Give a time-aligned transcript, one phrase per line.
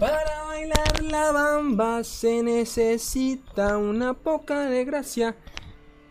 [0.00, 5.36] Para bailar la bamba se necesita una poca de gracia.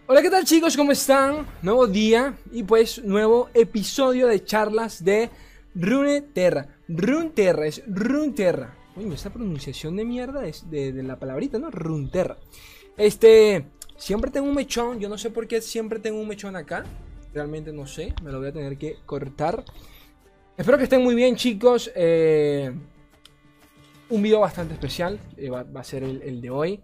[0.06, 0.78] Hola, ¿qué tal chicos?
[0.78, 1.48] ¿Cómo están?
[1.64, 5.32] Nuevo día y pues nuevo episodio de charlas de
[5.74, 6.68] Runeterra.
[6.88, 8.76] Runeterra, es Runeterra.
[8.96, 11.72] Uy, esa pronunciación de mierda es de, de la palabrita, ¿no?
[11.72, 12.38] Runeterra.
[12.96, 13.66] Este,
[13.98, 16.86] siempre tengo un mechón, yo no sé por qué siempre tengo un mechón acá.
[17.34, 19.64] Realmente no sé, me lo voy a tener que cortar.
[20.56, 21.92] Espero que estén muy bien chicos.
[21.96, 22.72] Eh,
[24.10, 26.80] un video bastante especial, eh, va, a ser el, de hoy.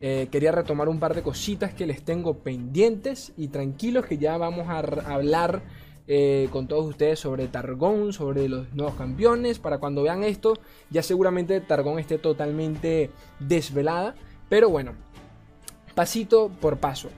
[0.00, 4.36] Eh, quería retomar un par de cositas que les tengo pendientes y tranquilos que ya
[4.36, 4.78] vamos a
[5.12, 5.62] hablar
[6.06, 9.58] eh, con todos ustedes sobre Targón, sobre los nuevos campeones.
[9.58, 10.58] Para cuando vean esto,
[10.90, 14.14] ya seguramente Targón esté totalmente desvelada.
[14.50, 14.92] Pero bueno,
[15.94, 17.08] pasito por paso.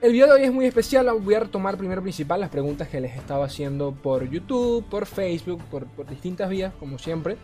[0.00, 3.00] El video de hoy es muy especial, voy a retomar primero principal las preguntas que
[3.00, 7.36] les estaba haciendo por YouTube, por Facebook, por distintas vías, como siempre.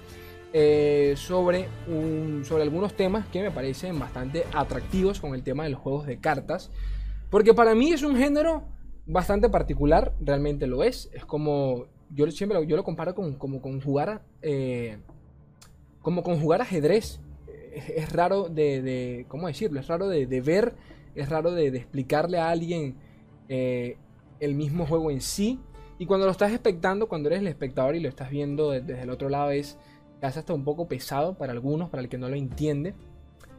[0.54, 1.66] Eh, sobre,
[2.44, 6.18] sobre algunos temas que me parecen bastante atractivos con el tema de los juegos de
[6.18, 6.70] cartas.
[7.30, 8.64] Porque para mí es un género
[9.06, 11.10] bastante particular, realmente lo es.
[11.14, 14.98] Es como, yo siempre lo, yo lo comparo con, como con jugar, eh,
[16.02, 17.20] como con jugar ajedrez.
[17.74, 19.80] Es, raro de, ¿cómo decirlo?
[19.80, 20.74] Es raro de, ver,
[21.14, 22.96] es raro de, explicarle a alguien
[23.48, 23.96] eh,
[24.40, 25.58] el mismo juego en sí.
[25.98, 29.08] Y cuando lo estás expectando, cuando eres el espectador y lo estás viendo desde el
[29.08, 29.78] otro lado, es
[30.22, 32.94] hace hasta un poco pesado para algunos, para el que no lo entiende.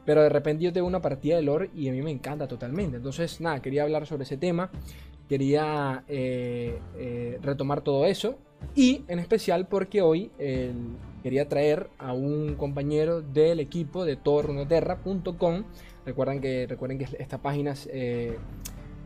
[0.04, 2.98] Pero de repente yo tengo una partida de lore y a mí me encanta totalmente.
[2.98, 4.70] Entonces, nada, quería hablar sobre ese tema.
[5.28, 8.38] Quería eh, eh, retomar todo eso.
[8.74, 10.30] Y en especial porque hoy
[11.24, 15.64] quería traer a un compañero del equipo de tornoterra.com.
[16.04, 18.36] Recuerden que, recuerden que esta página es, eh,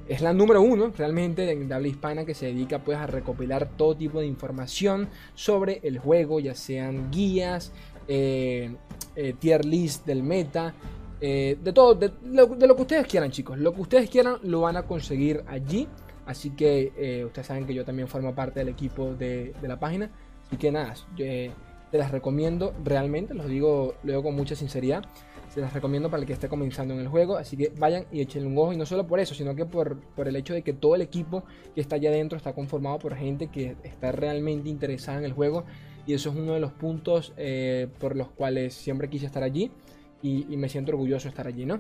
[0.09, 3.95] es la número uno realmente de habla hispana que se dedica pues a recopilar todo
[3.95, 7.73] tipo de información sobre el juego, ya sean guías,
[8.09, 8.75] eh,
[9.17, 10.75] eh, tier list del meta,
[11.21, 14.79] eh, de todo, de lo, que ustedes quieran chicos, lo que ustedes quieran lo van
[14.79, 15.87] a conseguir allí,
[16.25, 20.11] así que ustedes saben que yo también formo parte del equipo de, la página,
[20.47, 25.05] así que nada, te las recomiendo realmente, los digo, lo digo con mucha sinceridad.
[25.51, 27.37] Se las recomiendo para el que esté comenzando en el juego.
[27.37, 28.73] Así que vayan y échenle un ojo.
[28.73, 31.03] Y no solo por eso, sino que por, por el hecho de que todo el
[31.03, 31.45] equipo
[31.75, 35.65] que está allá adentro está conformado por gente que está realmente interesada en el juego.
[36.07, 39.71] Y eso es uno de los puntos eh, por los cuales siempre quise estar allí.
[40.23, 41.79] Y, me siento orgulloso de estar allí, ¿no?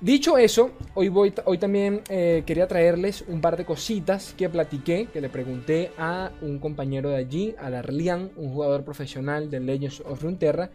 [0.00, 5.06] Dicho eso, hoy, voy, hoy también eh, quería traerles un par de cositas que platiqué,
[5.12, 10.00] que le pregunté a un compañero de allí, a Darlian, un jugador profesional de Legends
[10.00, 10.70] of Runeterra,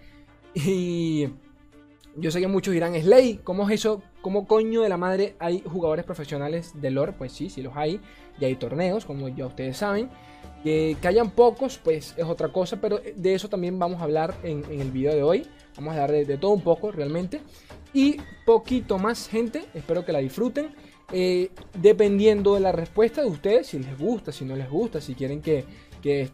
[0.66, 1.30] y
[2.20, 4.02] yo sé que muchos dirán, Slay, ¿cómo es eso?
[4.22, 7.14] ¿Cómo coño de la madre hay jugadores profesionales de lore?
[7.14, 8.02] Pues sí, sí los hay.
[8.40, 10.10] Y hay torneos, como ya ustedes saben.
[10.64, 12.82] Que, hayan pocos, pues es otra cosa.
[12.82, 15.48] Pero de eso también vamos a hablar en, el video de hoy.
[15.76, 17.42] Vamos a hablar de, todo un poco realmente.
[17.94, 18.18] Y
[18.48, 19.66] poquito más gente.
[19.76, 20.74] Espero que la disfruten.
[21.12, 25.14] Eh, dependiendo de la respuesta de ustedes, si les gusta, si no les gusta, si
[25.14, 25.66] quieren que,
[26.02, 26.30] que,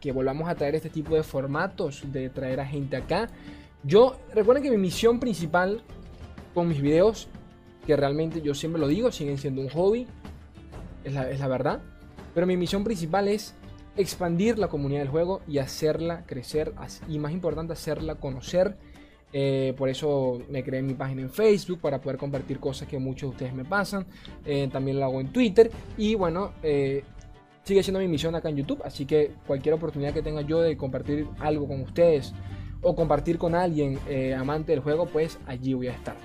[0.00, 3.28] que volvamos a traer este tipo de formatos, de traer a gente acá.
[3.82, 5.82] Yo, recuerden que mi misión principal
[6.54, 7.28] con mis videos,
[7.86, 10.06] que realmente yo siempre lo digo, siguen siendo un hobby,
[11.04, 11.80] es la, verdad,
[12.34, 13.54] pero mi misión principal es
[13.96, 16.72] expandir la comunidad del juego y hacerla crecer,
[17.08, 18.76] y más importante, hacerla conocer.
[19.32, 23.22] Eh, por eso me creé mi página en Facebook para poder compartir cosas que muchos
[23.22, 24.06] de ustedes me pasan.
[24.44, 25.70] Eh, también lo hago en Twitter.
[25.96, 27.04] Y bueno, eh,
[27.68, 30.78] sigue siendo mi misión acá en YouTube, así que cualquier oportunidad que tenga yo de
[30.78, 32.32] compartir algo con ustedes
[32.80, 36.16] o compartir con alguien eh, amante del juego, pues allí voy a estar.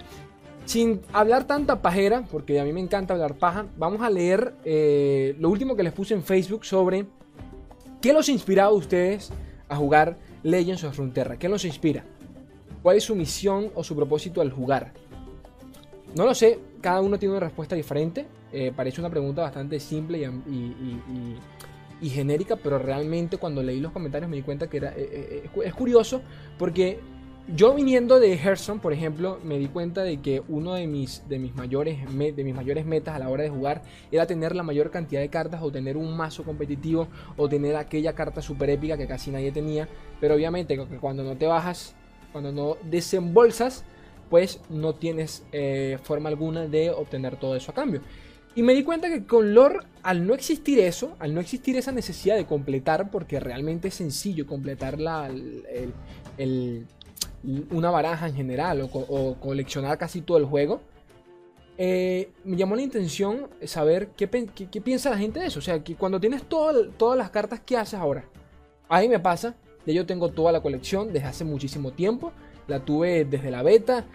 [0.63, 5.35] Sin hablar tanta pajera, porque a mí me encanta hablar paja, vamos a leer eh,
[5.37, 7.07] lo último que les puse en Facebook sobre
[7.99, 9.29] qué los inspirado a ustedes
[9.67, 11.37] a jugar Legends of Frontera.
[11.37, 12.05] ¿Qué los inspira?
[12.81, 14.93] ¿Cuál es su misión o su propósito al jugar?
[16.15, 18.27] No lo sé, cada uno tiene una respuesta diferente.
[18.53, 20.29] Eh, parece una pregunta bastante simple
[22.01, 25.61] y, genérica, pero realmente cuando leí los comentarios me di cuenta que era, eh, eh,
[25.63, 26.21] es curioso
[26.59, 26.99] porque
[27.55, 31.39] yo viniendo de Hearthstone, por ejemplo, me di cuenta de que uno de mis, de
[31.39, 33.81] mis, mayores, de mis mayores metas a la hora de jugar
[34.11, 37.07] era tener la mayor cantidad de cartas o tener un mazo competitivo
[37.37, 39.87] o tener aquella carta super épica que casi nadie tenía.
[40.19, 41.95] Pero obviamente cuando no te bajas,
[42.31, 43.83] cuando no desembolsas,
[44.29, 45.43] pues no tienes
[46.03, 48.01] forma alguna de obtener todo eso a cambio.
[48.55, 51.91] Y me di cuenta que con lore, al no existir eso, al no existir esa
[51.91, 55.31] necesidad de completar, porque realmente es sencillo completar la,
[57.71, 60.81] una baraja en general o, coleccionar casi todo el juego,
[61.77, 65.59] eh, me llamó la intención saber qué, piensa la gente de eso.
[65.59, 68.25] O sea, que cuando tienes todas las cartas, ¿qué haces ahora?
[68.89, 69.55] Ahí me pasa
[69.85, 72.31] Ya yo tengo toda la colección desde hace muchísimo tiempo.
[72.67, 74.05] La tuve desde la beta.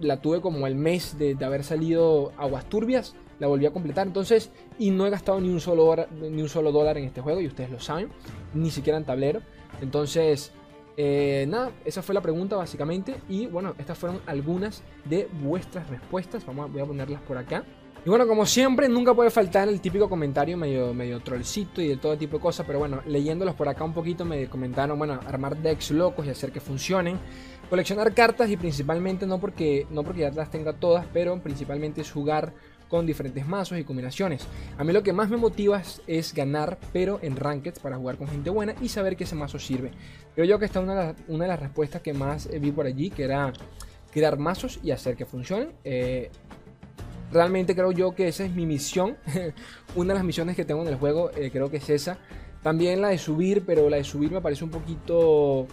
[0.00, 3.14] La tuve como el mes de, haber salido Aguas Turbias.
[3.38, 4.06] La volví a completar.
[4.06, 7.40] Entonces, y no he gastado ni un, solo ni un solo dólar en este juego.
[7.40, 8.08] Y ustedes lo saben.
[8.54, 9.40] Ni siquiera en tablero.
[9.80, 10.52] Entonces,
[10.96, 13.16] eh, nada, esa fue la pregunta básicamente.
[13.28, 16.44] Y bueno, estas fueron algunas de vuestras respuestas.
[16.46, 17.64] Vamos voy a ponerlas por acá.
[18.06, 21.96] Y bueno, como siempre, nunca puede faltar el típico comentario medio, medio trollcito y de
[21.96, 22.66] todo tipo de cosas.
[22.66, 26.52] Pero bueno, leyéndolos por acá un poquito me comentaron, bueno, armar decks locos y hacer
[26.52, 27.18] que funcionen.
[27.70, 32.12] Coleccionar cartas y principalmente no porque, no porque ya las tenga todas, pero principalmente es
[32.12, 32.52] jugar
[32.94, 34.46] con diferentes mazos y combinaciones.
[34.78, 38.28] A mí lo que más me motiva es, ganar, pero en rankeds para jugar con
[38.28, 39.90] gente buena y saber que ese mazo sirve.
[40.36, 40.84] Creo yo que esta es
[41.26, 43.52] una de las, respuestas que más vi por allí, que era
[44.12, 45.72] crear mazos y hacer que funcionen.
[45.82, 46.30] Eh,
[47.32, 49.16] realmente creo yo que esa es mi misión.
[49.96, 52.18] Una de las misiones que tengo en el juego eh, creo que es esa.
[52.62, 55.66] También la de subir, pero la de subir me parece un poquito...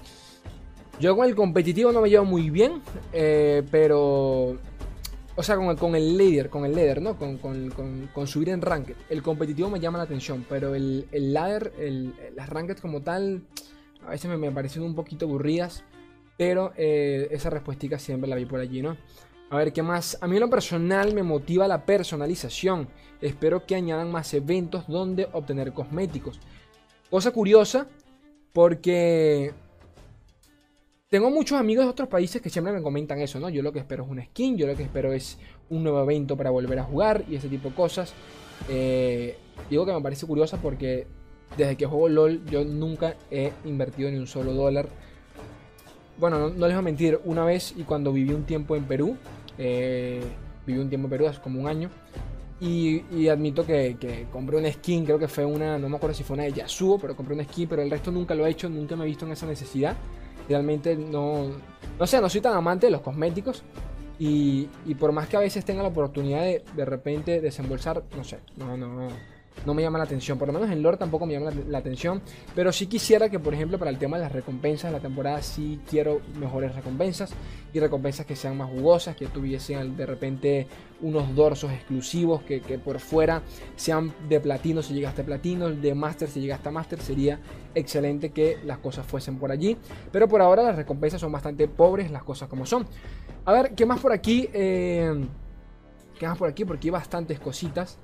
[1.00, 2.82] Yo con el competitivo no me llevo muy bien,
[3.14, 4.58] eh, pero...
[5.42, 7.18] O sea, con el, con el leader, con el leader, ¿no?
[7.18, 8.94] Con, con, subir en ranked.
[9.10, 13.42] El competitivo me llama la atención, pero el, el ladder, el, las ranked como tal,
[14.06, 15.84] a veces me, me parecen un poquito aburridas.
[16.38, 18.98] Pero eh, esa respuesta siempre la vi por allí, ¿no?
[19.50, 20.16] A ver, ¿qué más?
[20.22, 22.88] A mí en lo personal me motiva la personalización.
[23.20, 26.40] Espero que añadan más eventos donde obtener cosméticos.
[27.10, 27.88] Cosa curiosa,
[28.54, 29.56] porque
[31.12, 33.50] tengo muchos amigos de otros países que siempre me comentan eso, ¿no?
[33.50, 35.38] Yo lo que espero es un skin, yo lo que espero es
[35.70, 38.14] un nuevo evento para volver a jugar y ese tipo de cosas.
[38.70, 39.36] Eh,
[39.70, 41.06] digo que me parece curiosa porque
[41.58, 44.88] desde que juego LOL yo nunca he invertido ni un solo dólar.
[46.18, 49.18] Bueno, no, les voy a mentir, una vez y cuando viví un tiempo en Perú,
[49.58, 50.22] eh,
[50.66, 51.90] viví un tiempo en Perú, hace como un año.
[52.62, 56.36] Y, admito que, compré una skin, creo que fue una, no me acuerdo si fue
[56.36, 58.96] una de Yasuo, pero compré una skin, pero el resto nunca lo he hecho, nunca
[58.96, 59.98] me he visto en esa necesidad.
[60.52, 61.48] Realmente no,
[62.00, 63.64] no sé, no soy tan amante de los cosméticos.
[64.20, 68.24] Y, y por más que a veces tenga la oportunidad de de repente desembolsar, no
[68.24, 69.10] sé, no, no, no
[69.66, 70.38] no me llama la atención.
[70.38, 72.22] Por lo menos en lore tampoco me llama la, atención.
[72.56, 75.42] Pero sí quisiera que, por ejemplo, para el tema de las recompensas de la temporada,
[75.42, 77.32] sí quiero mejores recompensas.
[77.74, 80.68] Y recompensas que sean más jugosas, que tuviesen de repente
[81.02, 83.44] unos dorsos exclusivos, que, por fuera
[83.76, 87.00] sean de platino si llegaste a platino, de master si llegaste a master.
[87.00, 87.40] Sería
[87.76, 89.78] excelente que las cosas fuesen por allí.
[90.12, 92.86] Pero por ahora las recompensas son bastante pobres, las cosas como son.
[93.46, 94.50] A ver, ¿qué más por aquí?
[94.54, 95.26] Eh,
[96.20, 96.66] ¿Qué más por aquí?
[96.66, 97.98] Porque hay bastantes cositas.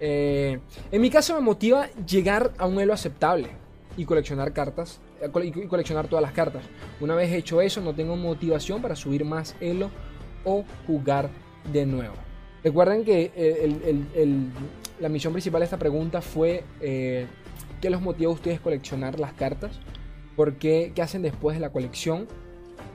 [0.00, 0.58] Eh,
[0.90, 3.48] en mi caso me motiva llegar a un elo aceptable
[3.96, 6.64] y coleccionar cartas eh, y coleccionar todas las cartas.
[7.00, 9.90] Una vez hecho eso, no tengo motivación para subir más elo
[10.44, 11.30] o jugar
[11.72, 12.14] de nuevo.
[12.62, 14.36] Recuerden que eh,
[15.00, 19.80] la misión principal de esta pregunta fue ¿qué los motiva a ustedes coleccionar las cartas?
[20.36, 20.92] ¿Por qué?
[20.94, 22.26] ¿Qué hacen después de la colección?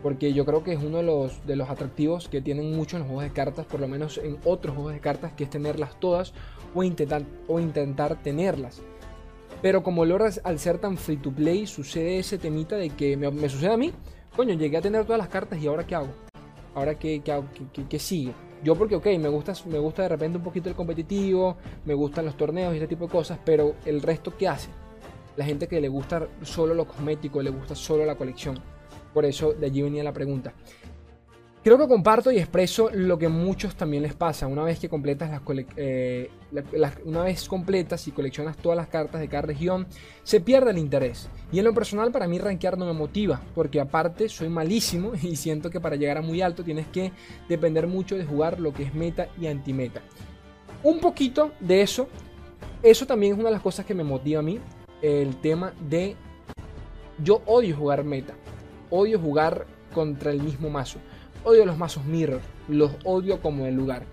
[0.02, 3.02] Porque yo creo que es uno de los, de los atractivos que tienen mucho en
[3.02, 6.00] los juegos de cartas, por lo menos en otros juegos de cartas, que es tenerlas
[6.00, 6.34] todas
[6.74, 8.82] o intentar, o intentar tenerlas.
[9.62, 13.50] Pero como logras al ser tan free to play, sucede ese temita de que me,
[13.50, 13.92] sucede a mí.
[14.36, 16.10] Coño, llegué a tener todas las cartas y ahora qué hago?
[16.76, 17.46] Ahora qué, qué, hago?
[17.90, 18.34] ¿Qué, sigue?
[18.64, 22.26] Yo porque, ok, me gusta, me gusta de repente un poquito el competitivo, me gustan
[22.26, 24.70] los torneos y ese tipo de cosas, pero el resto, ¿qué hace?
[25.36, 28.60] La gente que le gusta solo lo cosmético, le gusta solo la colección.
[29.14, 30.54] Por eso de allí venía la pregunta.
[31.62, 34.48] Creo que comparto y expreso lo que muchos también les pasa.
[34.48, 35.42] Una vez que completas las,
[35.76, 36.30] eh,
[37.04, 39.86] una vez completas y coleccionas todas las cartas de cada región,
[40.24, 41.30] se pierde el interés.
[41.52, 45.36] Y en lo personal para mí rankear no me motiva, porque aparte soy malísimo y
[45.36, 47.12] siento que para llegar a muy alto tienes que
[47.50, 50.02] depender mucho de jugar lo que es meta y antimeta.
[50.82, 52.08] Un poquito de eso,
[52.82, 54.60] eso también es una de las cosas que me motiva a mí,
[55.02, 56.16] el tema de
[57.22, 58.34] yo odio jugar meta,
[58.90, 61.00] odio jugar contra el mismo mazo.
[61.44, 64.04] Odio los mazos mirror, los odio como el lugar.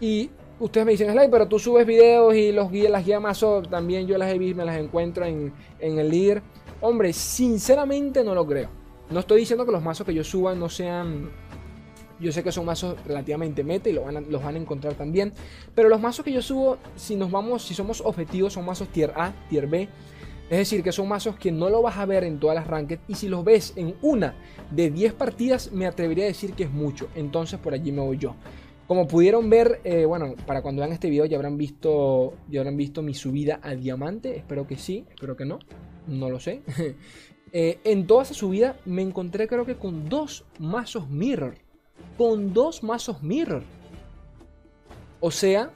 [0.00, 0.30] Y
[0.60, 4.06] ustedes me dicen, Sly, pero tú subes videos y los guías, las guías mazo también
[4.06, 6.42] yo las he visto, me las encuentro en, el líder.
[6.80, 8.68] Hombre, sinceramente no lo creo.
[9.10, 11.30] No estoy diciendo que los mazos que yo suba no sean.
[12.20, 15.32] Yo sé que son mazos relativamente meta y los van, los van a encontrar también.
[15.74, 19.12] Pero los mazos que yo subo, si nos vamos, si somos objetivos, son mazos tier
[19.16, 19.88] A, tier B.
[20.50, 22.98] Es decir, que son mazos que no lo vas a ver en todas las ranked
[23.08, 24.34] y si los ves en una
[24.70, 27.08] de 10 partidas me atrevería a decir que es mucho.
[27.14, 28.34] Entonces por allí me voy yo.
[28.86, 32.76] Como pudieron ver, eh, bueno, para cuando vean este video ya habrán visto ya habrán
[32.76, 34.36] visto mi subida a diamante.
[34.36, 35.58] Espero que sí, espero que no,
[36.06, 36.62] no lo sé.
[37.56, 41.54] Eh, en toda esa subida me encontré creo que con dos mazos mirror.
[42.18, 43.62] Con dos mazos mirror.
[45.20, 45.70] O sea,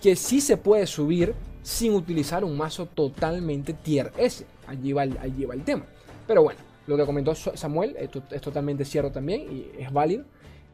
[0.00, 4.44] que sí se puede subir sin utilizar un mazo totalmente tier S.
[4.68, 5.86] Allí va el, allí va el tema.
[6.26, 10.24] Pero bueno, lo que comentó Samuel es totalmente cierto también y es válido.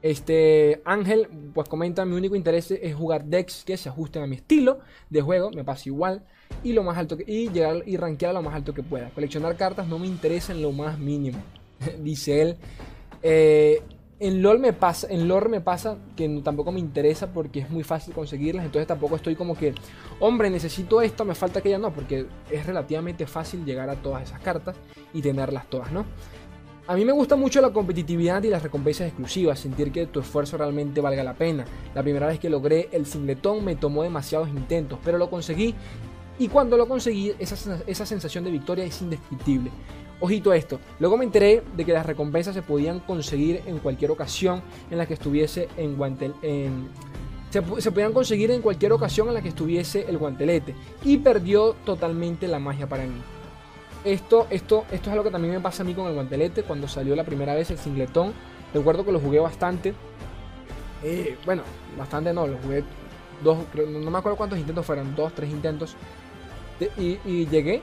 [0.02, 4.36] Este Ángel, pues comenta, mi único interés es jugar decks que se ajusten a mi
[4.36, 4.80] estilo
[5.10, 6.24] de juego, me pasa igual,
[6.64, 9.10] y lo más alto que, y llegar y rankear lo más alto que pueda.
[9.10, 11.38] Coleccionar cartas no me interesa en lo más mínimo,
[12.02, 12.56] dice él.
[13.22, 13.82] Eh,
[14.20, 18.12] en LOL me pasa, en me pasa que tampoco me interesa porque es muy fácil
[18.12, 19.74] conseguirlas, entonces tampoco estoy como que,
[20.20, 24.38] hombre, necesito esto, me falta aquella, no, porque es relativamente fácil llegar a todas esas
[24.40, 24.76] cartas
[25.14, 26.04] y tenerlas todas, ¿no?
[26.86, 30.58] A mí me gusta mucho la competitividad y las recompensas exclusivas, sentir que tu esfuerzo
[30.58, 31.64] realmente valga la pena.
[31.94, 35.74] La primera vez que logré el singletón me tomó demasiados intentos, pero lo conseguí
[36.38, 39.70] y cuando lo conseguí esa, esa sensación de victoria es indescriptible.
[40.20, 40.78] Ojito a esto.
[40.98, 45.06] Luego me enteré de que las recompensas se podían conseguir en cualquier ocasión en la
[45.06, 46.34] que estuviese en guantel.
[47.48, 50.74] se, podían conseguir en cualquier ocasión en la que estuviese el guantelete.
[51.04, 53.20] Y perdió totalmente la magia para mí.
[54.04, 56.64] Esto, esto, esto es algo que también me pasa a mí con el guantelete.
[56.64, 58.34] Cuando salió la primera vez el singletón.
[58.74, 59.94] Recuerdo que lo jugué bastante.
[61.02, 61.62] Eh, bueno,
[61.96, 62.84] bastante no, lo jugué
[63.42, 65.96] dos, no me acuerdo cuántos intentos fueron, dos, tres intentos.
[66.98, 67.82] y llegué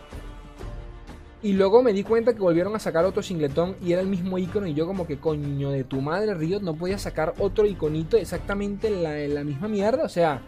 [1.44, 4.38] y luego me di cuenta que volvieron a sacar otro singletón y era el mismo
[4.38, 4.65] icono.
[4.65, 8.89] Y yo, como que coño de tu madre, Riot, no podía sacar otro iconito exactamente
[8.89, 10.03] la, la misma mierda.
[10.03, 10.41] O sea,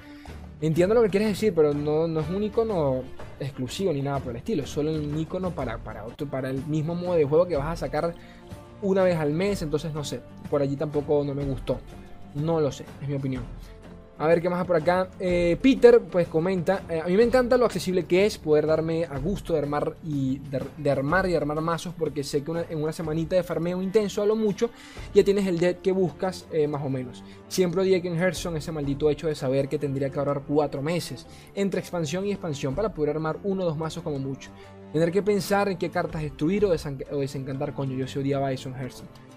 [0.62, 3.04] entiendo lo que quieres decir, pero no, no, es un icono
[3.40, 4.64] exclusivo ni nada por el estilo.
[4.64, 7.68] Es solo un icono para, para, otro, para el mismo modo de juego que vas
[7.68, 8.16] a sacar
[8.82, 9.62] una vez al mes.
[9.62, 11.80] Entonces, no sé, por allí tampoco no me gustó.
[12.34, 13.44] No lo sé, es mi opinión.
[14.20, 15.08] A ver qué más por acá.
[15.18, 16.84] Eh, Peter, pues comenta.
[16.90, 19.96] Eh, a mí me encanta lo accesible que es poder darme a gusto de armar
[20.04, 20.42] y
[20.78, 21.94] de, armar y armar mazos.
[21.98, 24.72] Porque sé que en una semanita de farmeo intenso a lo mucho
[25.14, 27.24] ya tienes el deck que buscas eh, más o menos.
[27.48, 30.82] Siempre odié que en Hearthstone ese maldito hecho de saber que tendría que ahorrar 4
[30.82, 34.50] meses entre expansión y expansión para poder armar uno o dos mazos como mucho.
[34.92, 38.76] Tener que pensar en qué cartas destruir o, desencantar, coño, yo se odiaba eso en
[38.76, 39.30] Hearthstone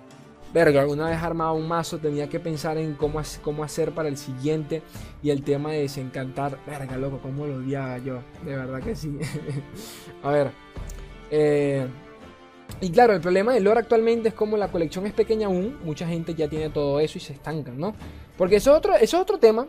[0.52, 4.16] verga, alguna vez armaba un mazo, tenía que pensar en cómo, cómo hacer para el
[4.16, 4.82] siguiente
[5.22, 9.18] y el tema de desencantar, verga, loco, cómo lo odiaba yo, de verdad que sí.
[10.22, 10.50] a ver,
[11.30, 11.86] eh,
[12.80, 16.06] y claro, el problema del lore actualmente es como la colección es pequeña aún, mucha
[16.06, 17.94] gente ya tiene todo eso y se estancan, ¿no?
[18.36, 19.66] Porque eso es otro, es otro tema,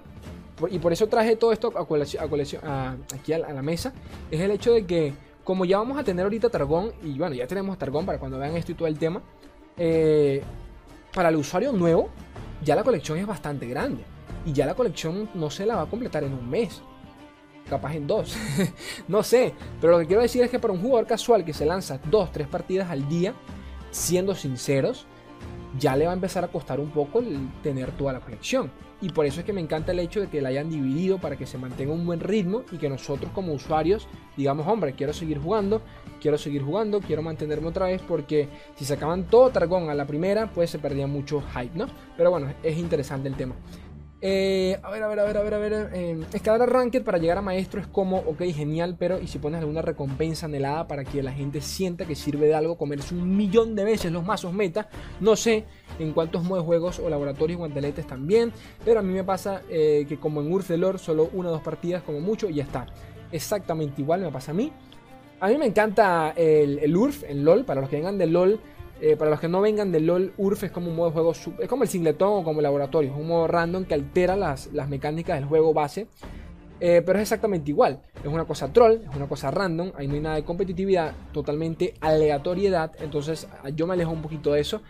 [0.70, 3.94] y por eso traje todo esto a colección, a aquí a la, mesa,
[4.32, 5.14] es el hecho de que
[5.44, 8.56] como ya vamos a tener ahorita Targón, y bueno, ya tenemos Targón para cuando vean
[8.56, 9.22] esto y todo el tema,
[9.78, 10.42] eh,
[11.14, 12.10] para el usuario nuevo,
[12.64, 14.04] ya la colección es bastante grande.
[14.46, 16.82] Y ya la colección no se la va a completar en un mes.
[17.70, 18.36] Capaz en dos.
[19.08, 19.54] no sé.
[19.80, 22.32] Pero lo que quiero decir es que para un jugador casual que se lanza dos,
[22.32, 23.34] tres partidas al día,
[23.92, 25.06] siendo sinceros,
[25.78, 28.72] ya le va a empezar a costar un poco el tener toda la colección.
[29.02, 31.36] Y por eso es que me encanta el hecho de que la hayan dividido para
[31.36, 35.40] que se mantenga un buen ritmo y que nosotros como usuarios digamos, hombre, quiero seguir
[35.40, 35.82] jugando,
[36.22, 40.52] quiero seguir jugando, quiero mantenerme otra vez porque si sacaban todo Targón a la primera,
[40.52, 41.88] pues se perdía mucho hype, ¿no?
[42.18, 43.56] Pero bueno, es interesante el tema.
[44.26, 45.90] Eh, a ver, a ver, a ver, a ver, a ver.
[45.94, 49.60] Eh, escalar ranked para llegar a maestro es como, ok, genial, pero ¿y si pones
[49.60, 53.76] alguna recompensa anhelada para que la gente sienta que sirve de algo comerse un millón
[53.76, 54.88] de veces los mazos meta?
[55.20, 55.66] No sé
[56.00, 58.54] en cuántos modos juegos o laboratorios guanteletes también,
[58.86, 62.02] pero a mí me pasa eh, que como en Lore, solo una o dos partidas
[62.04, 62.86] como mucho y ya está.
[63.30, 64.72] Exactamente igual me pasa a mí.
[65.42, 68.62] A mí me encanta el, el URF, el LOL, para los que vengan de LOL
[69.06, 71.34] eh, para los que no vengan de LOL, URF es como un modo de juego,
[71.34, 74.70] es como el singletón o como el laboratorio, es un modo random que altera las,
[74.88, 76.08] mecánicas del juego base.
[76.80, 78.02] Eh, pero es exactamente igual.
[78.24, 81.96] Es una cosa troll, es una cosa random, ahí no hay nada de competitividad, totalmente
[82.00, 82.94] aleatoriedad.
[83.02, 83.46] Entonces
[83.76, 84.82] yo me alejo un poquito de eso.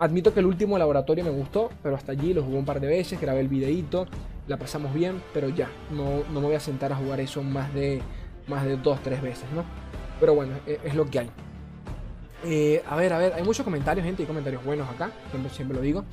[0.00, 2.88] Admito que el último laboratorio me gustó, pero hasta allí lo jugué un par de
[2.88, 4.06] veces, grabé el videito,
[4.48, 7.72] la pasamos bien, pero ya, no, no me voy a sentar a jugar eso más
[7.72, 8.02] de,
[8.48, 9.62] más de dos, tres veces, ¿no?
[10.18, 11.30] Pero bueno, e, es lo que hay.
[12.44, 15.76] Eh, a ver, a ver, hay muchos comentarios, gente, hay comentarios buenos acá, siempre, siempre
[15.76, 16.04] lo digo.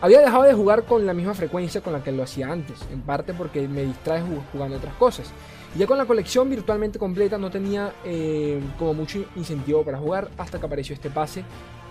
[0.00, 3.00] Había dejado de jugar con la misma frecuencia con la que lo hacía antes, en
[3.02, 4.22] parte porque me distrae
[4.52, 5.32] jugando otras cosas.
[5.76, 10.60] Ya con la colección virtualmente completa no tenía eh, como mucho incentivo para jugar hasta
[10.60, 11.44] que apareció este pase,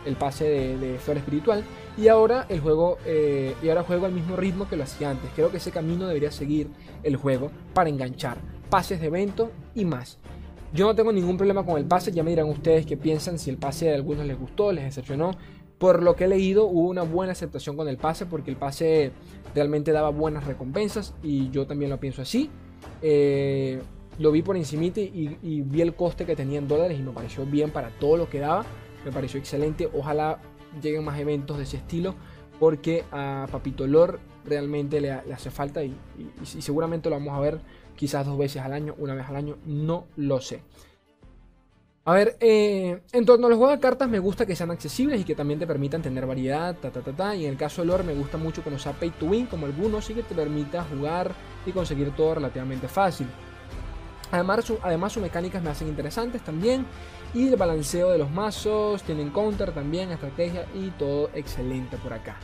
[0.05, 1.63] el pase de, de Flor Espiritual.
[1.97, 5.29] Y ahora el juego, eh, y ahora juego al mismo ritmo que lo hacía antes.
[5.36, 6.69] Creo que ese camino debería seguir
[7.03, 8.38] el juego para enganchar
[8.69, 10.17] pases de evento y más.
[10.74, 13.50] Yo no tengo ningún problema con el pase, ya me dirán ustedes qué piensan, si
[13.50, 15.31] el pase de algunos les gustó, les decepcionó.
[15.77, 19.12] Por lo que he leído, hubo una buena aceptación con el pase, porque el pase
[19.53, 22.50] realmente daba buenas recompensas y yo también lo pienso así.
[23.01, 23.79] Eh,
[24.19, 27.45] lo vi por encima y, vi el coste que tenía en dólares y me pareció
[27.45, 28.65] bien para todo lo que daba.
[29.05, 29.89] Me pareció excelente.
[29.93, 30.39] Ojalá
[30.81, 32.15] lleguen más eventos de ese estilo
[32.59, 35.95] porque a Papito Lor realmente le, hace falta y,
[36.43, 37.59] seguramente lo vamos a ver
[37.98, 40.62] quizás dos veces al año, una vez al año, no lo sé.
[42.06, 45.20] A ver, eh, en torno a los juegos de cartas me gusta que sean accesibles
[45.20, 47.36] y que también te permitan tener variedad, ta ta ta ta.
[47.36, 49.46] Y en el caso de lore me gusta mucho que no sea pay to win
[49.46, 51.34] como algunos y que te permita jugar
[51.66, 53.27] y conseguir todo relativamente fácil.
[54.32, 56.86] Además, además sus mecánicas me hacen interesantes también.
[57.34, 62.38] Y el balanceo de los mazos, tienen counter también, estrategia y todo excelente por acá.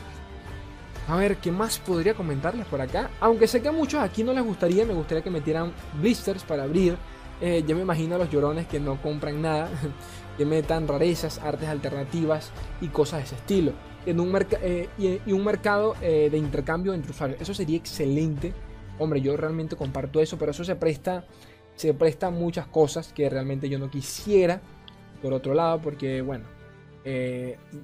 [1.07, 3.09] A ver, ¿qué más podría comentarles por acá?
[3.19, 6.63] Aunque sé que a muchos aquí no les gustaría, me gustaría que metieran blisters para
[6.63, 6.97] abrir
[7.41, 9.69] eh, yo me imagino a los llorones que no compran nada,
[10.37, 13.73] que metan rarezas, artes alternativas y cosas de ese estilo.
[14.05, 17.41] En un eh, y, un mercado eh, de intercambio entre usuarios.
[17.41, 18.53] Eso sería excelente.
[18.97, 21.25] Hombre, yo realmente comparto eso, pero eso se presta,
[21.75, 24.61] se presta muchas cosas que realmente yo no quisiera.
[25.21, 26.45] Por otro lado, porque bueno,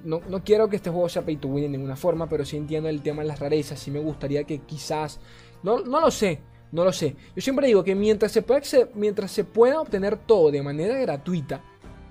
[0.04, 2.56] no, no, quiero que este juego sea pay to win de ninguna forma, pero sí
[2.56, 3.78] entiendo el tema de las rarezas.
[3.78, 5.20] Sí me gustaría que quizás,
[5.62, 6.40] no, no lo sé,
[6.72, 7.16] no lo sé.
[7.34, 8.62] Yo siempre digo que mientras se, pueda
[8.94, 11.62] mientras se pueda obtener todo de manera gratuita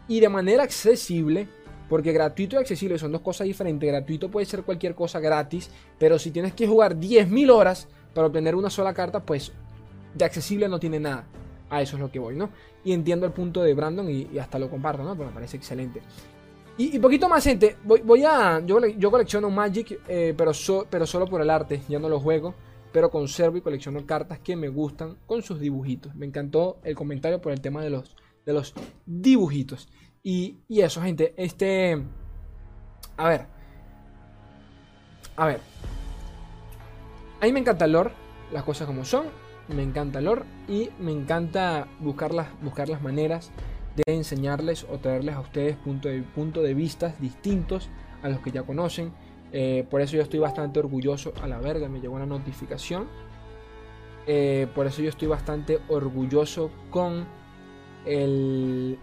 [0.07, 1.47] y de manera accesible,
[1.87, 3.87] porque gratuito y accesible son dos cosas diferentes.
[3.87, 8.55] Gratuito puede ser cualquier cosa gratis, pero si tienes que jugar 10.000 horas para obtener
[8.55, 9.51] una sola carta, pues
[10.13, 11.25] de accesible no tiene nada.
[11.69, 12.49] A eso es lo que voy, ¿no?
[12.83, 15.15] Y entiendo el punto de Brandon y, hasta lo comparto, ¿no?
[15.15, 16.01] Pero me parece excelente.
[16.79, 17.75] Y, poquito más, gente.
[17.83, 18.59] Voy, a.
[18.65, 20.53] Yo, yo colecciono Magic, eh, pero,
[20.89, 21.81] pero solo por el arte.
[21.87, 22.55] Ya no lo juego
[22.91, 26.15] pero conservo y colecciono cartas que me gustan con sus dibujitos.
[26.15, 28.73] Me encantó el comentario por el tema de los, de los
[29.05, 29.89] dibujitos.
[30.23, 31.33] Y, eso, gente.
[31.37, 32.01] Este.
[33.17, 33.45] A ver.
[35.35, 35.61] A ver.
[37.41, 38.11] A mí me encanta el lore,
[38.51, 39.27] las cosas como son.
[39.69, 42.31] Me encanta el lore y me encanta buscar
[42.61, 43.51] buscar las maneras
[44.05, 47.89] de enseñarles o traerles a ustedes puntos de, punto de vista distintos
[48.21, 49.11] a los que ya conocen
[49.51, 51.33] eh, por eso yo estoy bastante orgulloso.
[51.41, 53.07] A la verga, me llegó una notificación.
[54.27, 57.25] Eh, por eso yo estoy bastante orgulloso con
[58.05, 58.99] el,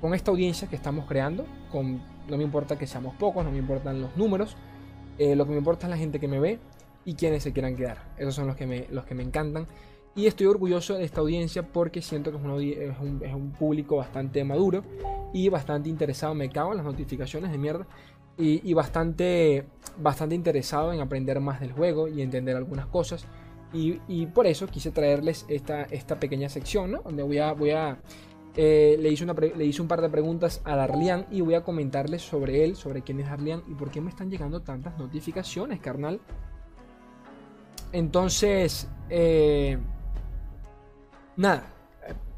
[0.00, 1.46] con esta audiencia que estamos creando.
[1.72, 4.56] Con, no me importa que seamos pocos, no me importan los números.
[5.18, 6.58] Eh, lo que me importa es la gente que me ve
[7.04, 7.98] y quienes se quieran quedar.
[8.16, 9.66] Esos son los que me, los que me encantan.
[10.14, 14.82] Y estoy orgulloso de esta audiencia porque siento que es, un, público bastante maduro
[15.32, 16.34] y bastante interesado.
[16.34, 17.86] Me cago en las notificaciones de mierda
[18.36, 19.66] y, bastante,
[19.98, 23.24] bastante interesado en aprender más del juego y entender algunas cosas.
[23.72, 27.02] Y, por eso quise traerles esta, esta pequeña sección, ¿no?
[27.02, 27.52] Donde voy a...
[27.52, 27.98] Voy a
[28.56, 31.62] eh, le, hice una le hice un par de preguntas a Darlian y voy a
[31.62, 35.78] comentarles sobre él, sobre quién es Darlian y por qué me están llegando tantas notificaciones,
[35.78, 36.20] carnal.
[37.92, 39.78] Entonces, eh,
[41.40, 41.64] nada,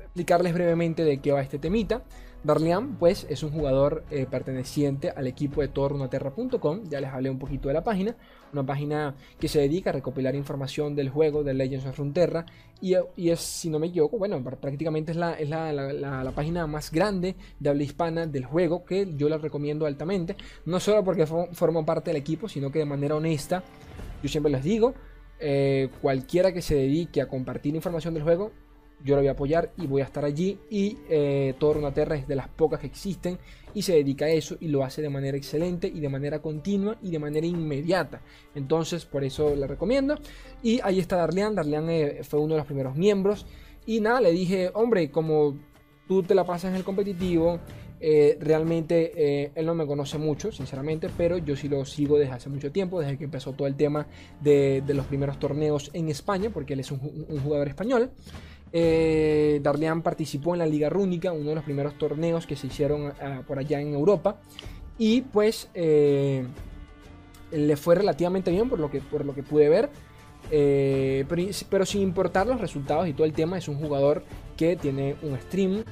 [0.01, 2.03] explicarles brevemente de qué va este temita.
[2.45, 6.89] Darlian, pues, es un jugador eh, perteneciente al equipo de torrunaterra.com.
[6.89, 8.17] Ya les hablé un poquito de la página.
[8.53, 12.45] Una página que se dedica a recopilar información del juego de Legends of Runeterra.
[12.81, 12.95] Y,
[13.31, 17.71] es, si no me equivoco, bueno, prácticamente es, la, es la, página más grande de
[17.71, 18.85] habla hispana del juego.
[18.85, 20.35] Que yo la recomiendo altamente.
[20.67, 23.63] No solo porque formo parte del equipo, sino que de manera honesta.
[24.21, 24.95] Yo siempre les digo.
[25.39, 28.53] Eh, cualquiera que se dedique a compartir información del juego
[29.05, 30.59] yo lo voy a apoyar y voy a estar allí.
[30.71, 33.39] Y eh, es de las pocas que existen
[33.75, 36.97] y se dedica a eso y lo hace de manera excelente y de manera continua
[37.03, 38.21] y de manera inmediata.
[38.55, 40.17] Entonces, por eso le recomiendo.
[40.63, 41.55] Y ahí está Darlean.
[41.55, 43.47] Darlean eh, fue uno de los primeros miembros.
[43.87, 45.57] Y nada, le dije, hombre, como
[46.07, 47.59] tú te la pasas en el competitivo,
[48.05, 52.33] eh, realmente eh, él no me conoce mucho, sinceramente, pero yo sí lo sigo desde
[52.33, 54.09] hace mucho tiempo, desde que empezó todo el tema
[54.41, 56.99] de, los primeros torneos en España, porque él es un
[57.43, 58.11] jugador español.
[58.73, 59.61] Eh,
[60.03, 63.59] participó en la Liga Rúnica, uno de los primeros torneos que se hicieron ah, por
[63.59, 64.37] allá en Europa.
[64.99, 66.47] Y pues eh,
[67.51, 69.91] le fue relativamente bien por lo que, por lo que pude ver.
[70.51, 71.25] Eh,
[71.71, 74.25] pero, sin importar los resultados y todo el tema, es un jugador
[74.57, 75.85] que tiene un stream,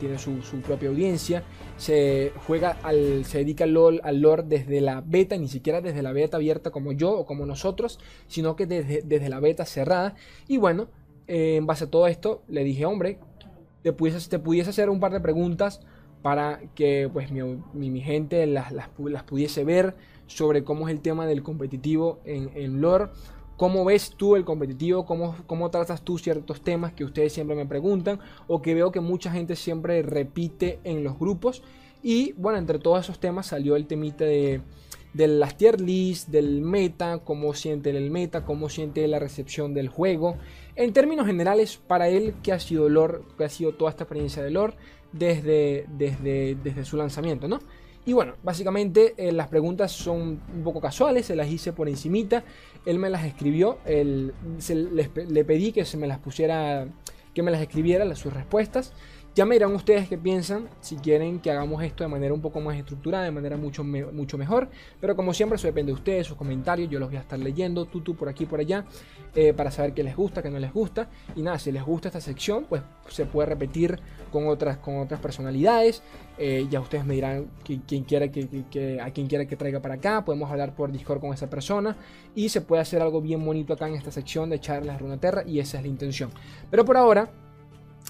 [0.00, 1.44] tiene su, propia audiencia,
[1.76, 6.02] se juega al, se dedica al LOL, al lore desde la beta, ni siquiera desde
[6.02, 10.16] la beta abierta como yo o como nosotros, sino que desde, desde la beta cerrada.
[10.48, 10.88] Y bueno,
[11.26, 13.18] en base a todo esto, le dije, hombre,
[13.82, 15.80] te pudiese, te pudiese hacer un par de preguntas
[16.22, 18.88] para que pues mi, gente las, las,
[19.24, 19.94] pudiese ver
[20.26, 23.08] sobre cómo es el tema del competitivo en, en lore.
[23.56, 25.06] ¿Cómo ves tú el competitivo?
[25.06, 28.18] ¿Cómo, ¿Cómo tratas tú ciertos temas que ustedes siempre me preguntan?
[28.48, 31.62] O que veo que mucha gente siempre repite en los grupos.
[32.02, 34.60] Y bueno, entre todos esos temas salió el temita de,
[35.16, 39.88] de las tier list, del meta, cómo siente el meta, cómo siente la recepción del
[39.88, 40.36] juego.
[40.74, 44.42] En términos generales, para él, ¿qué ha sido lore, qué ha sido toda esta experiencia
[44.42, 44.74] de lore
[45.12, 47.60] desde, desde, desde su lanzamiento, ¿no?
[48.04, 52.44] Y bueno, básicamente eh, las preguntas son un poco casuales, se las hice por encimita,
[52.84, 54.34] él me las escribió, él,
[55.28, 56.86] le pedí que se me las pusiera,
[57.34, 58.92] que me las escribiera sus respuestas
[59.36, 62.58] Ya me dirán ustedes qué piensan, si quieren que hagamos esto de manera un poco
[62.62, 64.70] más estructurada, de manera mucho, mucho mejor.
[64.98, 66.88] Pero como siempre, eso depende de ustedes, sus comentarios.
[66.88, 68.86] Yo los voy a estar leyendo, tú, tú, por aquí, por allá,
[69.34, 71.10] eh, para saber qué les gusta, qué no les gusta.
[71.34, 74.00] Y nada, si les gusta esta sección, pues se puede repetir
[74.32, 76.02] con otras, con otras personalidades.
[76.38, 80.24] Eh, ya ustedes me dirán que, a quién quiere que traiga para acá.
[80.24, 81.94] Podemos hablar por Discord con esa persona.
[82.34, 85.42] Y se puede hacer algo bien bonito acá en esta sección de charlas Runeterra.
[85.46, 86.30] Y esa es la intención.
[86.70, 87.30] Pero por ahora,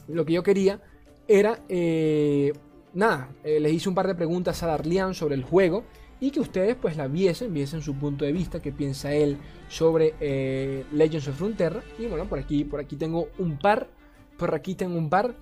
[0.06, 0.80] lo que yo quería
[1.28, 2.52] era, eh,
[2.94, 5.84] nada, eh, les hice un par de preguntas a Darlian sobre el juego
[6.20, 9.36] y que ustedes pues la viesen, viesen su punto de vista, qué piensa él
[9.68, 11.82] sobre eh, Legends of Frontera.
[11.98, 13.88] Y bueno, por aquí, por aquí tengo un par,
[14.36, 15.34] por aquí tengo un par.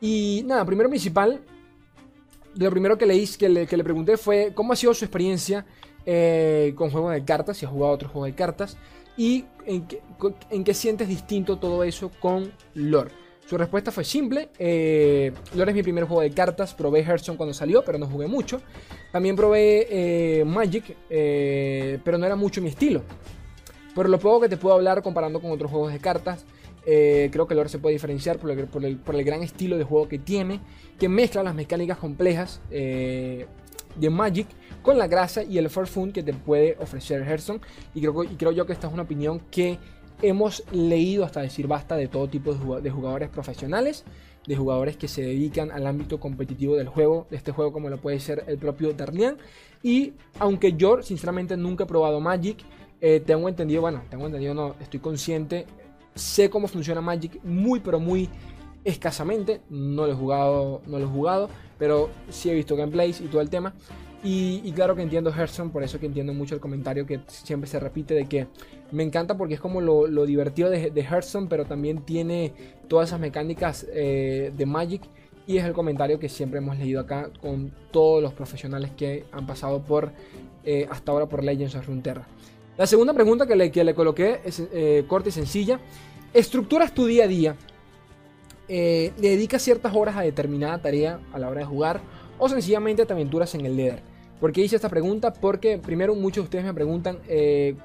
[0.00, 1.42] Y nada, primero principal,
[2.56, 5.66] lo primero que le, que le, que le pregunté fue cómo ha sido su experiencia
[6.74, 8.76] con juegos de cartas, si ha jugado otros juegos de cartas,
[9.16, 10.02] y en qué,
[10.48, 13.19] en qué sientes distinto todo eso con lore.
[13.50, 14.50] Su respuesta fue simple.
[14.60, 16.72] Eh, Lore es mi primer juego de cartas.
[16.72, 18.60] Probé Hearthstone cuando salió, pero no jugué mucho.
[19.10, 23.02] También probé eh, Magic, eh, pero no era mucho mi estilo.
[23.92, 26.44] Por lo poco que te puedo hablar comparando con otros juegos de cartas,
[26.86, 30.60] eh, creo que Lore se puede diferenciar por el, gran estilo de juego que tiene,
[30.96, 33.46] que mezcla las mecánicas complejas de
[34.10, 34.46] Magic
[34.82, 37.60] con la grasa y el Fun que te puede ofrecer Hearthstone.
[37.96, 39.80] Y creo, y creo yo que esta es una opinión que
[40.22, 44.04] hemos leído hasta decir basta de todo tipo de jugadores profesionales,
[44.46, 48.00] de jugadores que se dedican al ámbito competitivo del juego, de este juego como lo
[48.00, 49.36] puede ser el propio Darlian.
[49.82, 52.58] Y aunque yo sinceramente nunca he probado Magic,
[53.00, 55.66] eh, tengo entendido, bueno, tengo entendido, no, estoy consciente,
[56.14, 58.28] sé cómo funciona Magic muy pero muy
[58.84, 63.26] escasamente, no lo he jugado, no lo he jugado, pero sí he visto gameplays y
[63.26, 63.74] todo el tema.
[64.22, 67.80] Y, claro que entiendo Hearthstone, por eso que entiendo mucho el comentario que siempre se
[67.80, 68.48] repite de que
[68.92, 71.06] me encanta porque es como lo, divertido de, de,
[71.48, 72.52] pero también tiene
[72.86, 75.02] todas esas mecánicas eh, de Magic.
[75.46, 79.46] Y es el comentario que siempre hemos leído acá con todos los profesionales que han
[79.46, 80.12] pasado por
[80.64, 82.26] eh, hasta ahora por Legends of Runeterra.
[82.76, 85.80] La segunda pregunta que le, que le coloqué es eh, corta y sencilla.
[86.34, 87.56] ¿Estructuras tu día a día?
[88.68, 92.00] ¿Le dedicas ciertas horas a determinada tarea a la hora de jugar?
[92.40, 94.00] ¿O sencillamente te aventuras en el líder?
[94.40, 95.30] ¿Por qué hice esta pregunta?
[95.30, 97.76] Porque primero muchos de ustedes me preguntan, eh,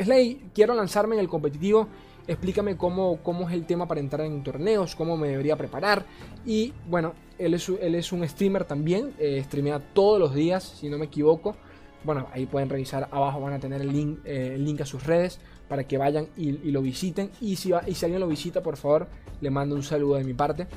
[0.00, 1.88] Slay, quiero lanzarme en el competitivo,
[2.28, 6.06] explícame cómo, cómo es el tema para entrar en torneos, cómo me debería preparar.
[6.44, 10.88] Y bueno, él es, él es un streamer también, eh, streamea todos los días, si
[10.88, 11.56] no me equivoco.
[12.04, 15.04] Bueno, ahí pueden revisar abajo, van a tener el link, eh, el link a sus
[15.04, 17.32] redes para que vayan y, lo visiten.
[17.40, 19.08] Y si, y si alguien lo visita, por favor,
[19.40, 20.68] le mando un saludo de mi parte.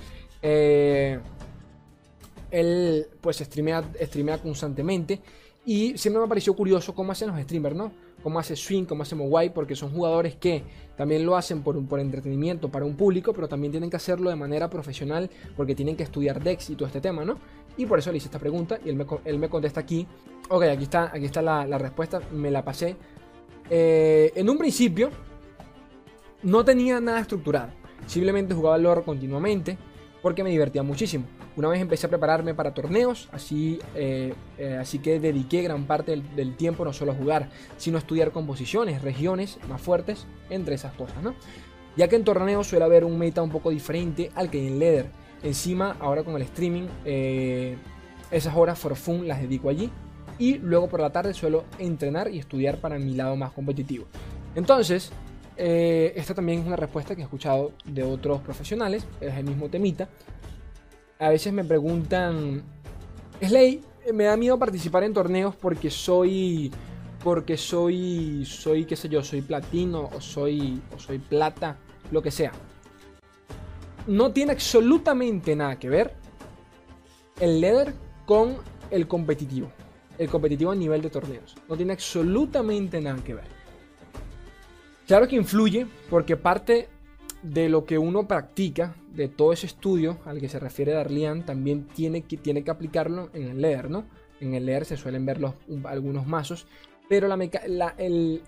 [0.41, 1.19] Eh,
[2.51, 5.21] él pues streamea, streamea constantemente
[5.65, 7.91] y siempre me pareció curioso cómo hacen los streamers, ¿no?
[8.23, 10.63] Cómo hace Swing, cómo hace Mogwai, porque son jugadores que
[10.97, 14.35] también lo hacen por, por entretenimiento para un público, pero también tienen que hacerlo de
[14.35, 17.38] manera profesional porque tienen que estudiar Dex y todo este tema, ¿no?
[17.77, 20.07] Y por eso le hice esta pregunta y él me, él me contesta aquí.
[20.49, 22.95] Ok, aquí está, aquí está la, respuesta, me la pasé.
[23.69, 25.12] Eh, en un principio
[26.41, 27.69] no tenía nada estructurado,
[28.07, 29.77] simplemente jugaba el lore continuamente
[30.21, 31.25] porque me divertía muchísimo.
[31.60, 36.24] Una vez empecé a prepararme para torneos, así, eh, eh, así que dediqué gran parte
[36.34, 40.93] del, tiempo no solo a jugar, sino a estudiar composiciones, regiones más fuertes, entre esas
[40.93, 41.36] cosas, ¿no?
[41.98, 44.80] Ya que en torneos suele haber un meta un poco diferente al que hay en
[44.80, 45.08] Leather.
[45.43, 47.76] Encima, ahora con el streaming, eh,
[48.32, 49.91] esas horas for fun las dedico allí.
[50.38, 54.06] Y luego por la tarde suelo entrenar y estudiar para mi lado más competitivo.
[54.56, 55.12] Entonces,
[55.58, 60.08] esta también es una respuesta que he escuchado de otros profesionales, es el mismo temita,
[61.19, 62.63] a veces me preguntan,
[63.41, 63.82] Slay,
[64.13, 66.71] me da miedo participar en torneos porque soy,
[67.21, 71.77] porque soy, soy, qué sé yo, soy platino o soy, o soy plata,
[72.12, 72.53] lo que sea.
[74.08, 76.13] No tiene absolutamente nada que ver
[77.41, 77.93] el leather
[78.25, 78.55] con
[78.89, 79.69] el competitivo.
[80.17, 81.55] El competitivo a nivel de torneos.
[81.67, 83.47] No tiene absolutamente nada que ver.
[85.05, 86.88] Claro que influye porque parte
[87.41, 91.88] de lo que uno practica, de todo ese estudio al que se refiere Darlian, también
[91.88, 94.06] tiene que, tiene que aplicarlo en el leer, ¿no?
[94.39, 95.54] En el leer se suelen ver los,
[95.86, 96.67] algunos mazos,
[97.10, 98.41] pero la, el,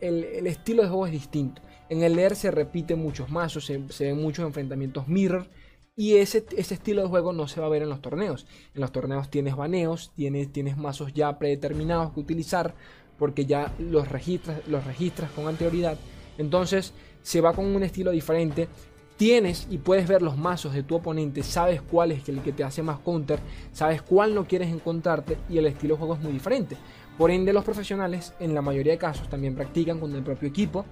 [0.45, 1.61] estilo de juego es distinto.
[1.89, 5.47] En el leer se repite muchos mazos, se, ven muchos enfrentamientos mirror,
[5.95, 8.47] y ese, ese, estilo de juego no se va a ver en los torneos.
[8.73, 12.75] En los torneos tienes baneos, tienes, tienes mazos ya predeterminados que utilizar,
[13.17, 15.97] porque ya los registras, los registras con anterioridad.
[16.37, 18.67] Entonces, se va con un estilo diferente.
[19.17, 22.63] Tienes y puedes ver los mazos de tu oponente, sabes cuál es el que te
[22.63, 23.39] hace más counter,
[23.71, 26.75] sabes cuál no quieres encontrarte y el estilo de juego es muy diferente.
[27.17, 30.85] Por ende, los profesionales en la mayoría de casos también practican con el propio equipo,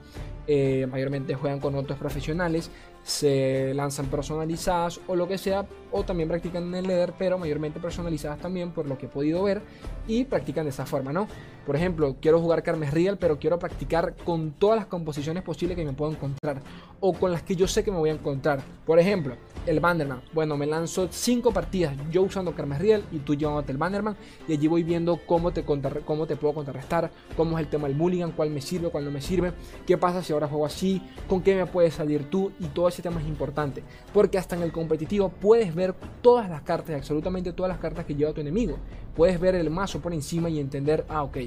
[0.48, 2.70] eh, mayormente juegan con otros profesionales,
[3.04, 7.80] se lanzan personalizadas o lo que sea, o también practican en el leather, pero mayormente
[7.80, 9.62] personalizadas también por lo que he podido ver
[10.08, 11.28] y practican de esa forma, ¿no?
[11.66, 15.86] Por ejemplo, quiero jugar Carmes Real, pero quiero practicar con todas las composiciones posibles que
[15.86, 16.62] me puedo encontrar
[17.00, 18.62] o con las que yo sé que me voy a encontrar.
[18.86, 20.22] Por ejemplo, el Bannerman.
[20.34, 24.54] Bueno, me lanzo 5 partidas yo usando Carmes Real y tú llevándote el Bannerman y
[24.54, 25.64] allí voy viendo cómo te,
[26.10, 29.12] cómo te puedo contrarrestar, cómo es el tema del Mulligan, cuál me sirve, cuál no
[29.12, 29.54] me sirve,
[29.86, 33.04] qué pasa si ahora juego así, con qué me puedes salir tú y todo ese
[33.04, 33.84] tema es importante.
[34.12, 35.94] Porque hasta en el competitivo puedes ver
[36.24, 38.78] todas las cartas, absolutamente todas las cartas que lleva tu enemigo.
[39.16, 41.38] Puedes ver el mazo por encima y entender, ah, ok,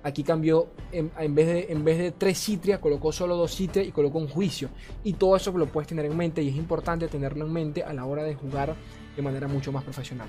[0.00, 3.90] Aquí cambió, en, vez de, en vez de tres citria, colocó solo dos citria y
[3.90, 4.70] colocó un juicio.
[5.04, 7.92] Y todo eso lo puedes tener en mente y es importante tenerlo en mente a
[7.92, 8.74] la hora de jugar
[9.16, 10.28] de manera mucho más profesional.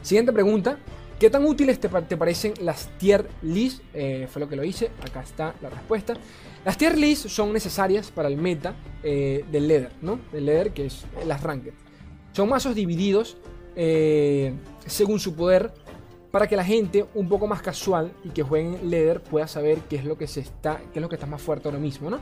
[0.00, 0.78] Siguiente pregunta.
[1.18, 3.82] ¿Qué tan útiles te, parecen las tier list?
[3.94, 4.90] Eh, fue lo que lo hice.
[5.02, 6.14] Acá está la respuesta.
[6.62, 10.20] Las tier list son necesarias para el meta eh, del leather, ¿no?
[10.30, 11.72] Del leather que es las ranked.
[12.32, 13.38] Son mazos divididos
[13.76, 14.52] eh,
[14.84, 15.72] según su poder
[16.30, 19.78] para que la gente un poco más casual y que juegue en Leather pueda saber
[19.88, 22.10] qué es lo que se está, qué es lo que está más fuerte ahora mismo,
[22.10, 22.18] ¿no?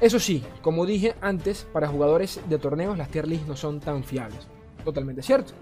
[0.00, 4.04] Eso sí, como dije antes, para jugadores de torneos las tier lists no son tan
[4.04, 4.46] fiables.
[4.84, 5.52] Totalmente cierto.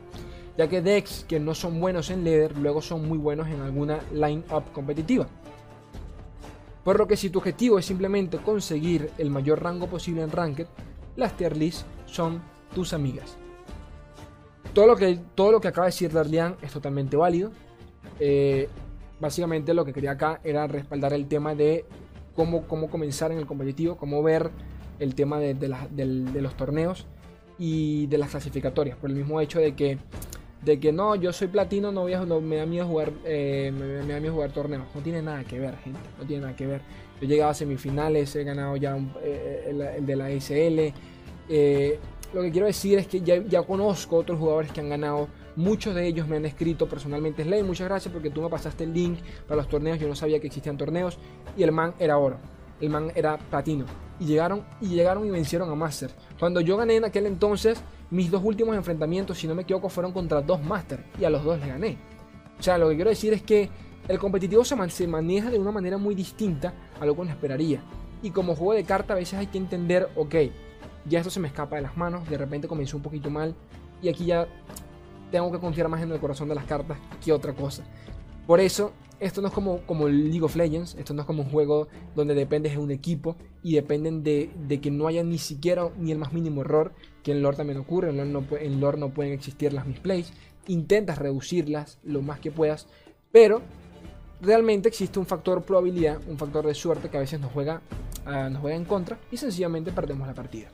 [0.57, 4.01] Ya que decks que no son buenos en Leather luego son muy buenos en alguna
[4.13, 5.27] line-up competitiva.
[6.83, 10.67] Por lo que si tu objetivo es simplemente conseguir el mayor rango posible en Ranked,
[11.17, 12.41] las tier lists son
[12.75, 13.37] tus amigas.
[14.73, 17.51] Todo lo que, todo lo que acaba de decir Darlian es totalmente válido.
[18.21, 18.69] Eh,
[19.19, 21.85] básicamente lo que quería acá era respaldar el tema de
[22.35, 24.51] cómo, cómo comenzar en el competitivo, cómo ver
[24.99, 25.55] el tema de,
[26.41, 27.07] los torneos
[27.59, 28.97] y de las clasificatorias.
[28.97, 29.99] Por el mismo hecho de que,
[30.67, 34.13] de que no, yo soy platino, no, voy a, me da miedo jugar, eh, me,
[34.13, 34.83] da miedo jugar torneos.
[34.93, 36.01] No tiene nada que ver, gente.
[36.19, 36.81] No tiene nada que ver.
[37.21, 40.93] Yo he llegado a semifinales, he ganado ya eh, el, de la ISL.
[42.35, 45.29] Lo que quiero decir es que ya, conozco otros jugadores que han ganado.
[45.55, 48.93] Muchos de ellos me han escrito personalmente, Slay, muchas gracias porque tú me pasaste el
[48.93, 50.01] link para los torneos.
[50.01, 51.17] Yo no sabía que existían torneos.
[51.57, 52.39] Y el man era oro.
[52.81, 53.87] El man era platino.
[54.19, 56.11] Y llegaron y llegaron y vencieron a Master.
[56.39, 60.13] Cuando yo gané en aquel entonces, mis dos últimos enfrentamientos, si no me equivoco, fueron
[60.13, 61.05] contra dos Master.
[61.21, 61.99] Y a los dos les gané.
[62.59, 63.69] O sea, lo que quiero decir es que
[64.09, 67.83] el competitivo se, maneja de una manera muy distinta a lo que uno esperaría.
[68.23, 70.35] Y como juego de carta a veces hay que entender, ok,
[71.05, 73.55] ya esto se me escapa de las manos, de repente comenzó un poquito mal
[74.03, 74.47] y aquí ya
[75.31, 77.85] tengo que confiar más en el corazón de las cartas que otra cosa.
[78.47, 81.51] Por eso, esto no es como, como League of Legends, esto no es como un
[81.51, 86.13] juego donde dependes de un equipo y dependen de, que no haya ni siquiera ni
[86.13, 86.93] el más mínimo error,
[87.27, 90.33] que en lore también ocurre, en lore no, pueden existir las misplays,
[90.69, 92.87] intentas reducirlas lo más que puedas,
[93.33, 93.63] pero
[94.41, 97.83] realmente existe un factor probabilidad, un factor de suerte que a veces nos juega,
[98.27, 100.69] ah, nos juega en contra y sencillamente perdemos la partida.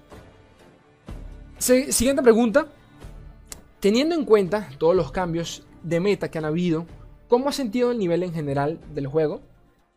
[1.56, 2.66] Siguiente pregunta.
[3.80, 6.84] Teniendo en cuenta todos los cambios de meta que han habido,
[7.28, 9.40] ¿cómo has sentido el nivel en general del juego?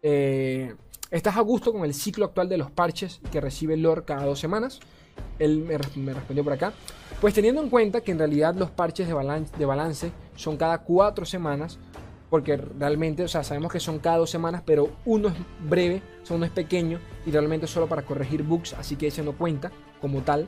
[0.01, 0.73] Eh,
[1.11, 4.23] ¿Estás a gusto con el ciclo actual de los parches que recibe el lore cada
[4.23, 4.79] dos semanas?
[5.39, 5.77] Él me,
[6.13, 6.73] respondió por acá.
[7.21, 11.79] Pues teniendo en cuenta que en realidad los parches de balance, son cada cuatro semanas,
[12.29, 15.35] porque realmente, o sea, sabemos que son cada dos semanas, pero uno es
[15.69, 19.71] breve, uno es pequeño y realmente solo para corregir bugs, así que ese no cuenta
[20.01, 20.47] como tal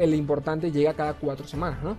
[0.00, 1.96] el importante llega cada cuatro semanas, ¿no?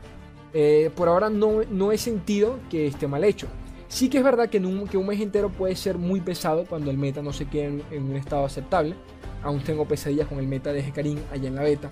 [0.54, 3.48] Eh, por ahora no, no he sentido que esté mal hecho.
[3.92, 7.22] Sí que es verdad que, un, mes entero puede ser muy pesado cuando el meta
[7.22, 8.96] no se quede en, un estado aceptable.
[9.44, 11.92] Aún tengo pesadillas con el meta de Hecarim allá en la beta.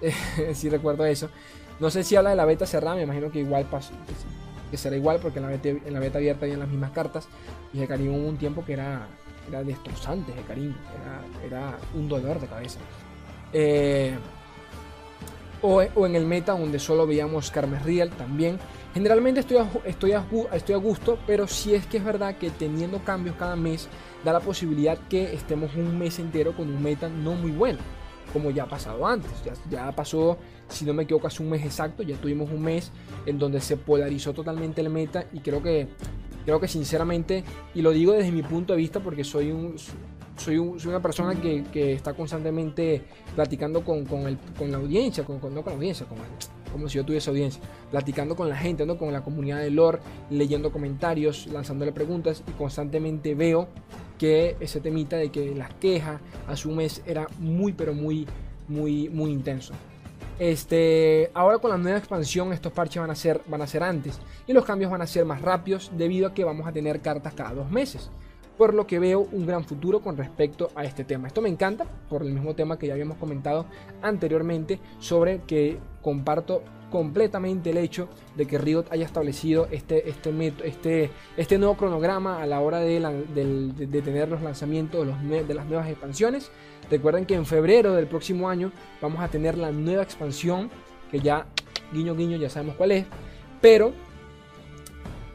[0.54, 1.28] Sí recuerdo eso.
[1.80, 3.92] No sé si habla de la beta cerrada, me imagino que igual pasó,
[4.70, 7.26] que será igual porque en la beta, en la beta abierta había las mismas cartas.
[7.72, 9.08] Y Hecarim hubo un tiempo que era,
[9.48, 10.72] era destrozante, Hecarim.
[11.42, 12.78] Era, era un dolor de cabeza.
[13.52, 14.14] Eh,
[15.62, 18.58] o, en el meta donde solo veíamos Carmes Real también.
[18.94, 20.12] Generalmente estoy a, estoy,
[20.52, 23.88] estoy a gusto, pero si es que es verdad que teniendo cambios cada mes
[24.22, 27.78] da la posibilidad que estemos un mes entero con un meta no muy bueno,
[28.34, 29.30] como ya ha pasado antes.
[29.70, 30.36] Ya, pasó,
[30.68, 32.92] si no me equivoco, hace un mes exacto, ya tuvimos un mes
[33.24, 35.88] en donde se polarizó totalmente el meta y creo que
[36.44, 39.76] creo que sinceramente, y lo digo desde mi punto de vista porque soy un,
[40.36, 43.02] soy, una persona que, está constantemente
[43.34, 44.04] platicando con,
[44.70, 46.04] la audiencia, con, no con la audiencia,
[46.72, 48.96] como si yo tuviese audiencia, platicando con la gente, ¿no?
[48.96, 49.98] con la comunidad de lore,
[50.30, 53.68] leyendo comentarios, lanzándole preguntas y constantemente veo
[54.18, 58.26] que ese temita de que las quejas a su mes era muy pero muy
[58.68, 59.74] muy muy intenso.
[60.38, 64.18] Este, ahora con la nueva expansión estos parches van a, ser, van a ser antes
[64.46, 67.34] y los cambios van a ser más rápidos debido a que vamos a tener cartas
[67.34, 68.10] cada dos meses.
[68.56, 71.28] Por lo que veo un gran futuro con respecto a este tema.
[71.28, 73.66] Esto me encanta por el mismo tema que ya habíamos comentado
[74.02, 76.62] anteriormente sobre que comparto
[76.92, 82.46] completamente el hecho de que Riot haya establecido este, este, este, este nuevo cronograma a
[82.46, 86.52] la hora de, de, tener los lanzamientos de, las nuevas expansiones.
[86.90, 90.70] Recuerden que en febrero del próximo año vamos a tener la nueva expansión,
[91.10, 91.46] que ya,
[91.92, 93.06] guiño guiño, ya sabemos cuál es,
[93.62, 93.92] pero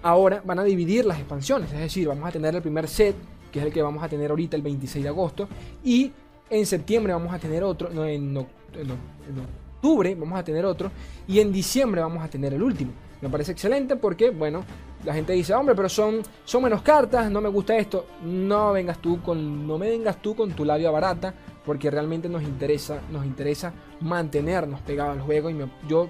[0.08, 3.16] ahora van a dividir las expansiones, es decir, vamos a tener el primer set,
[3.52, 5.48] que es el que vamos a tener ahorita el 26 de agosto,
[5.84, 6.12] y
[6.50, 10.92] en septiembre vamos a tener otro, no, en, octubre vamos a tener otro
[11.28, 12.92] y en diciembre vamos a tener el último.
[13.22, 14.64] Me parece excelente porque, bueno,
[15.04, 18.06] la gente dice, hombre, pero son, son menos cartas, no me gusta esto.
[18.24, 21.34] No vengas tú con, no me vengas tú con tu labia barata,
[21.66, 25.50] porque realmente nos interesa, nos interesa mantenernos pegados al juego.
[25.50, 25.58] Y
[25.90, 26.10] yo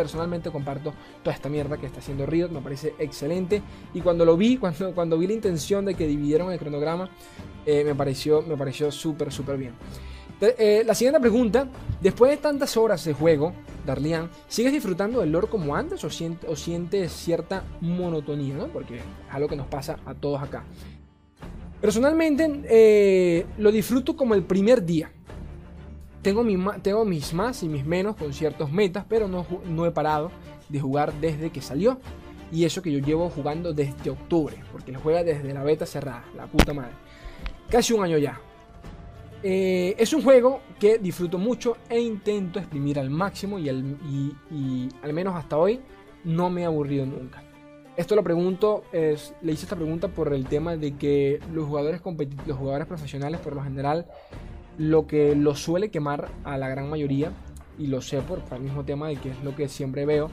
[0.00, 3.62] personalmente comparto toda esta mierda que está haciendo Riot, me parece excelente.
[3.94, 7.10] Y cuando lo vi, cuando, cuando vi la intención de que dividieron el cronograma,
[7.66, 9.74] eh, me pareció, me pareció súper, súper bien.
[10.40, 11.68] Eh, la siguiente pregunta,
[12.00, 13.52] después de tantas horas de juego,
[13.84, 18.56] Darlian, ¿sigues disfrutando del lore como antes o, sientes cierta monotonía?
[18.72, 20.64] Porque es algo que nos pasa a todos acá.
[21.80, 25.12] Personalmente eh, lo disfruto como el primer día.
[26.22, 26.44] Tengo,
[26.82, 30.30] tengo, mis más y mis menos con ciertos metas, pero no, no he parado
[30.68, 31.98] de jugar desde que salió.
[32.52, 36.24] Y eso que yo llevo jugando desde octubre, porque lo juega desde la beta cerrada,
[36.36, 36.92] la puta madre.
[37.70, 38.40] Casi un año ya.
[39.42, 45.34] Eh, es un juego que disfruto mucho e intento exprimir al máximo y, al menos
[45.34, 45.80] hasta hoy
[46.24, 47.42] no me he aburrido nunca.
[47.96, 52.00] Esto lo pregunto, le hice esta pregunta por el tema de que los jugadores,
[52.46, 54.06] los jugadores profesionales por lo general
[54.78, 57.32] lo que los suele quemar a la gran mayoría,
[57.78, 60.30] y lo sé por, el mismo tema de que es lo que siempre veo,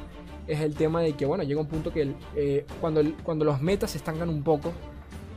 [0.48, 3.92] es el tema de que bueno, llega un punto que eh, cuando, cuando los metas
[3.92, 4.74] se estancan un poco,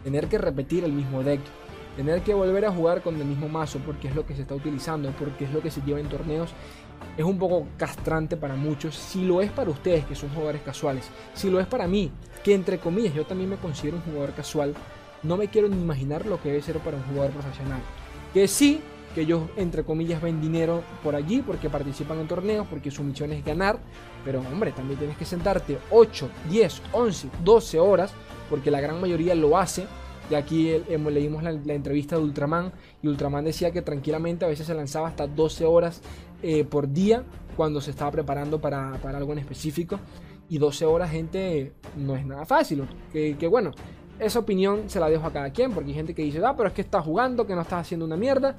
[0.04, 1.40] tener que repetir el mismo deck
[1.96, 4.54] Tener que volver a jugar con el mismo mazo porque es lo que se está
[4.54, 6.50] utilizando, porque es lo que se lleva en torneos,
[7.16, 8.94] es un poco castrante para muchos.
[8.94, 12.10] Si lo es para ustedes, que son jugadores casuales, si lo es para mí,
[12.44, 14.74] que entre comillas yo también me considero un jugador casual,
[15.22, 17.80] no me quiero ni imaginar lo que debe ser para un jugador profesional.
[18.32, 18.80] Que sí,
[19.14, 23.32] que ellos entre comillas ven dinero por allí porque participan en torneos, porque su misión
[23.32, 23.78] es ganar,
[24.24, 28.12] pero hombre, también tienes que sentarte 8, 10, 11, 12 horas,
[28.48, 29.86] porque la gran mayoría lo hace
[30.30, 30.72] de aquí
[31.10, 35.26] leímos la, entrevista de Ultraman y Ultraman decía que tranquilamente a veces se lanzaba hasta
[35.26, 36.02] 12 horas
[36.40, 37.24] eh, por día
[37.56, 39.98] cuando se estaba preparando para, algo en específico.
[40.48, 42.84] Y 12 horas, gente, no es nada fácil.
[43.12, 43.72] Que, bueno,
[44.20, 46.68] esa opinión se la dejo a cada quien, porque hay gente que dice, ah, pero
[46.68, 48.56] es que estás jugando, que no estás haciendo una mierda.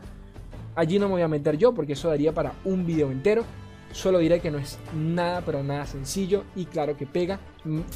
[0.76, 3.43] Allí no me voy a meter yo, porque eso daría para un video entero.
[3.91, 7.39] Solo diré que no es nada, pero nada sencillo y claro que pega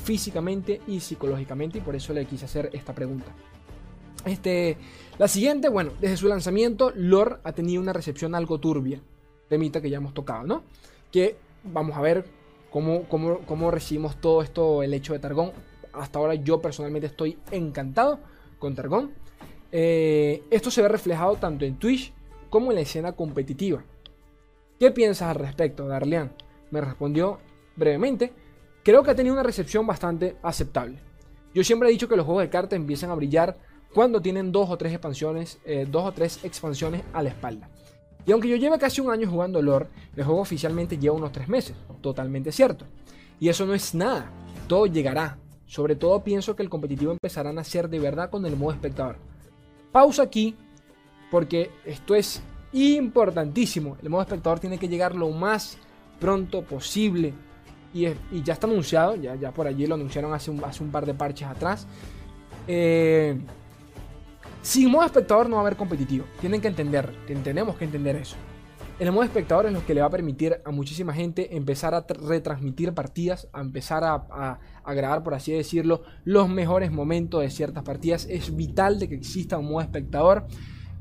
[0.04, 3.32] físicamente y psicológicamente y por eso le quise hacer esta pregunta.
[4.26, 4.78] Este,
[5.18, 9.00] la siguiente, bueno, desde su lanzamiento, Lore ha tenido una recepción algo turbia.
[9.48, 10.64] Temita que ya hemos tocado, ¿no?
[11.12, 12.26] Que vamos a ver
[12.72, 15.52] cómo, cómo, recibimos todo esto, el hecho de Targón.
[15.98, 18.20] Hasta ahora yo personalmente estoy encantado
[18.60, 19.12] con Targón.
[19.72, 22.14] Eh, esto se ve reflejado tanto en Twitch
[22.50, 23.84] como en la escena competitiva.
[24.80, 26.32] ¿Qué piensas al respecto, Darlian?
[26.72, 27.40] Me respondió
[27.76, 28.34] brevemente.
[28.84, 31.00] Creo que ha tenido una recepción bastante aceptable.
[31.54, 33.58] Yo siempre he dicho que los juegos de cartas empiezan a brillar
[33.94, 37.70] cuando tienen dos o tres expansiones, eh, dos o tres expansiones a la espalda.
[38.26, 41.48] Y aunque yo lleve casi un año jugando lore, el juego oficialmente lleva unos tres
[41.48, 42.86] meses, totalmente cierto.
[43.40, 44.30] Y eso no es nada,
[44.68, 45.38] todo llegará.
[45.66, 49.18] Sobre todo pienso que el competitivo empezará a nacer de verdad con el modo espectador.
[49.92, 50.56] Pausa aquí,
[51.32, 53.98] porque esto es importantísimo.
[54.02, 55.78] El modo espectador tiene que llegar lo más
[56.20, 57.34] pronto posible.
[57.94, 58.08] Y,
[58.44, 61.14] ya está anunciado, ya, ya por allí lo anunciaron hace un, hace un par de
[61.14, 61.88] parches atrás.
[62.68, 63.38] Eh,
[64.62, 66.26] sin modo espectador no va a haber competitivo.
[66.42, 68.36] Tienen que entender, tenemos que entender eso.
[68.98, 72.06] El modo espectador es lo que le va a permitir a muchísima gente empezar a
[72.08, 77.84] retransmitir partidas, a empezar a, a, grabar, por así decirlo, los mejores momentos de ciertas
[77.84, 78.26] partidas.
[78.30, 80.48] Es vital de que exista un modo espectador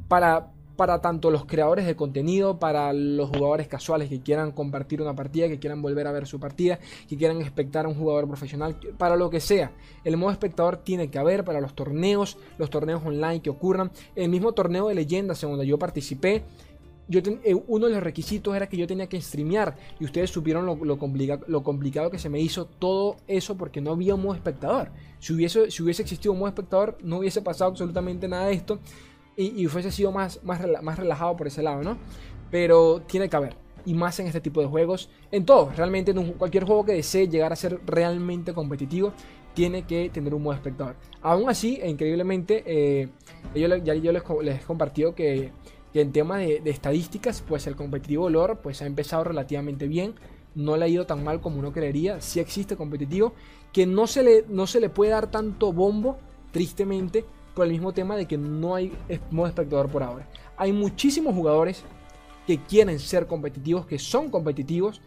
[0.09, 5.15] para para tanto los creadores de contenido, para los jugadores casuales que quieran compartir una
[5.15, 6.79] partida, que quieran volver a ver su partida,
[7.09, 9.73] que quieran espectar a un jugador profesional, para lo que sea.
[10.05, 13.91] El modo espectador tiene que haber para los torneos, los torneos online que ocurran.
[14.17, 16.43] El mismo torneo de leyendas en donde yo participé,
[17.09, 20.65] yo eh, uno de los requisitos era que yo tenía que streamear y ustedes supieron
[20.67, 20.99] lo, lo,
[21.47, 24.91] lo, complicado que se me hizo todo eso porque no había un modo espectador.
[25.19, 28.79] Si hubiese, si hubiese existido un modo espectador no hubiese pasado absolutamente nada de esto
[29.37, 31.99] y, y fuese sido más, más, más relajado por ese lado, ¿no?
[32.51, 33.57] Pero tiene que haber.
[33.87, 35.11] y más en este tipo de juegos.
[35.31, 39.13] En todo, realmente en cualquier juego que desee llegar a ser realmente competitivo,
[39.55, 40.97] tiene que tener un modo espectador.
[41.23, 43.09] Aún así, e increíblemente, eh,
[43.55, 45.53] yo, ya yo les, les, he compartido que,
[46.01, 50.15] en tema de, estadísticas, pues el competitivo lore pues, ha empezado relativamente bien.
[50.55, 52.21] No le ha ido tan mal como uno creería.
[52.21, 53.35] Sí existe competitivo.
[53.73, 56.19] Que no se le, no se le puede dar tanto bombo,
[56.53, 57.25] tristemente,
[57.55, 58.93] por el mismo tema de que no hay
[59.31, 60.29] modo espectador por ahora.
[60.57, 61.85] Hay muchísimos jugadores
[62.47, 65.01] que quieren ser competitivos, que son competitivos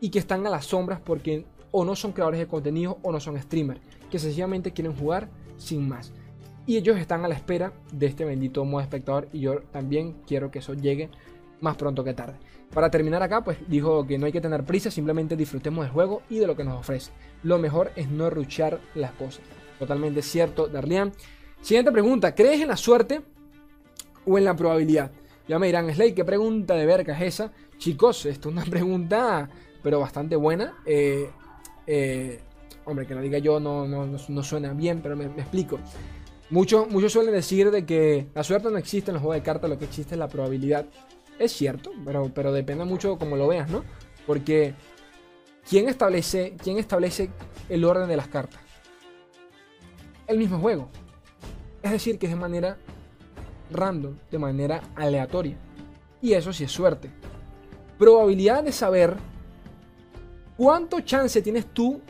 [0.00, 3.20] y que están a las sombras porque o no son creadores de contenido o no
[3.20, 3.80] son streamers,
[4.10, 6.12] que sencillamente quieren jugar sin más.
[6.68, 10.50] Y ellos están a la espera de este bendito modo espectador y yo también quiero
[10.50, 11.08] que eso llegue
[11.62, 12.34] más pronto que tarde.
[12.74, 16.20] Para terminar acá, pues dijo que no hay que tener prisa, simplemente disfrutemos del juego
[16.28, 17.10] y de lo que nos ofrece.
[17.42, 19.40] Lo mejor es no ruchar las cosas.
[19.78, 21.10] Totalmente cierto, Darlian.
[21.62, 23.22] Siguiente pregunta, ¿crees en la suerte
[24.26, 25.10] o en la probabilidad?
[25.48, 27.50] Ya me dirán, Slay, ¿qué pregunta de verga es esa?
[27.78, 29.48] Chicos, esto es una pregunta,
[29.82, 30.74] pero bastante buena.
[30.84, 31.30] Eh,
[31.86, 32.42] eh,
[32.84, 35.78] hombre, que lo diga yo no, no, suena bien, pero me, explico.
[36.50, 39.68] Muchos, muchos suelen decir de que la suerte no existe en los juegos de cartas,
[39.68, 40.86] lo que existe es la probabilidad.
[41.38, 43.84] Es cierto, pero, pero depende mucho como lo veas, ¿no?
[44.26, 44.74] Porque
[45.68, 47.30] ¿quién establece, ¿quién establece
[47.68, 48.60] el orden de las cartas?
[50.26, 50.88] El mismo juego.
[51.82, 52.78] Es decir, que es de manera
[53.70, 55.56] random, de manera aleatoria.
[56.20, 57.10] Y eso sí es suerte.
[57.98, 59.16] Probabilidad de saber
[60.56, 62.00] cuánto chance tienes tú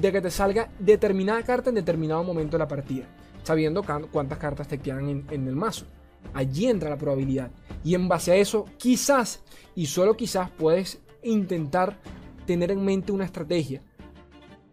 [0.00, 3.06] de que te salga determinada carta en determinado momento de la partida,
[3.48, 3.82] sabiendo
[4.12, 5.86] cuántas cartas te quedan en, el mazo.
[6.34, 7.50] Allí entra la probabilidad.
[7.82, 9.42] Y en base a eso, quizás,
[9.74, 11.96] y solo quizás, puedes intentar
[12.44, 13.80] tener en mente una estrategia.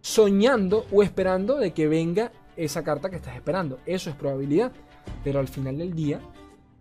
[0.02, 3.80] Soñando o esperando de que venga esa carta que estás esperando.
[3.86, 4.74] Eso es probabilidad.
[5.24, 6.20] Pero al final del día,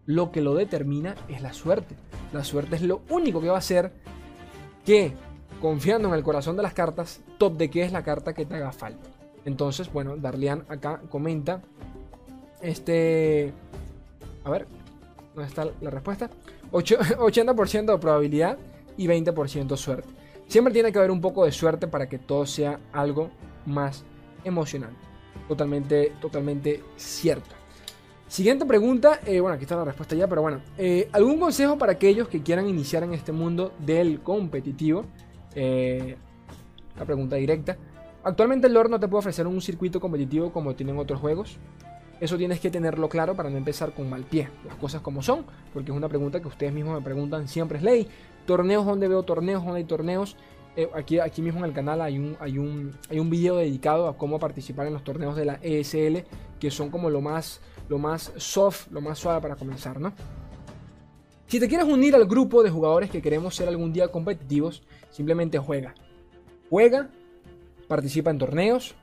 [0.05, 1.95] lo que lo determina es la suerte.
[2.32, 3.92] La suerte es lo único que va a hacer
[4.84, 5.12] que,
[5.61, 8.57] confiando en el corazón de las cartas, top de qué es la carta que te
[8.57, 9.24] haga falta.
[9.45, 11.61] Entonces, bueno, Darlian acá comenta.
[12.61, 13.53] Este.
[14.45, 14.66] A ver,
[15.34, 16.30] ¿dónde está la respuesta?
[16.72, 18.59] 80% de probabilidad
[18.97, 20.09] y 20% suerte.
[20.49, 23.30] Siempre tiene que haber un poco de suerte para que todo sea algo
[23.66, 24.05] más
[24.45, 24.99] emocionante.
[25.49, 27.55] Totalmente, totalmente cierto.
[28.28, 31.92] Siguiente pregunta, eh, bueno, aquí está la respuesta ya, pero bueno, eh, ¿algún consejo para
[31.92, 35.05] aquellos que quieran iniciar en este mundo del competitivo?
[35.55, 36.16] Eh,
[36.99, 37.76] la pregunta directa.
[38.25, 41.59] Actualmente el lore no te puede ofrecer un circuito competitivo como tienen otros juegos.
[42.20, 45.45] Eso tienes que tenerlo claro para no empezar con mal pie, las cosas como son,
[45.72, 48.09] porque es una pregunta que ustedes mismos me preguntan siempre es ley.
[48.47, 50.37] Torneos donde veo torneos, donde hay torneos.
[50.95, 54.16] aquí, aquí mismo en el canal hay un, hay, un, hay un video dedicado a
[54.16, 56.25] cómo participar en los torneos de la ESL,
[56.59, 60.12] que son como lo más lo más soft, lo más suave para comenzar, ¿no?
[61.47, 65.59] Si te quieres unir al grupo de jugadores que queremos ser algún día competitivos, simplemente
[65.59, 65.95] juega.
[66.70, 67.11] Juega,
[67.95, 68.97] participa en torneos,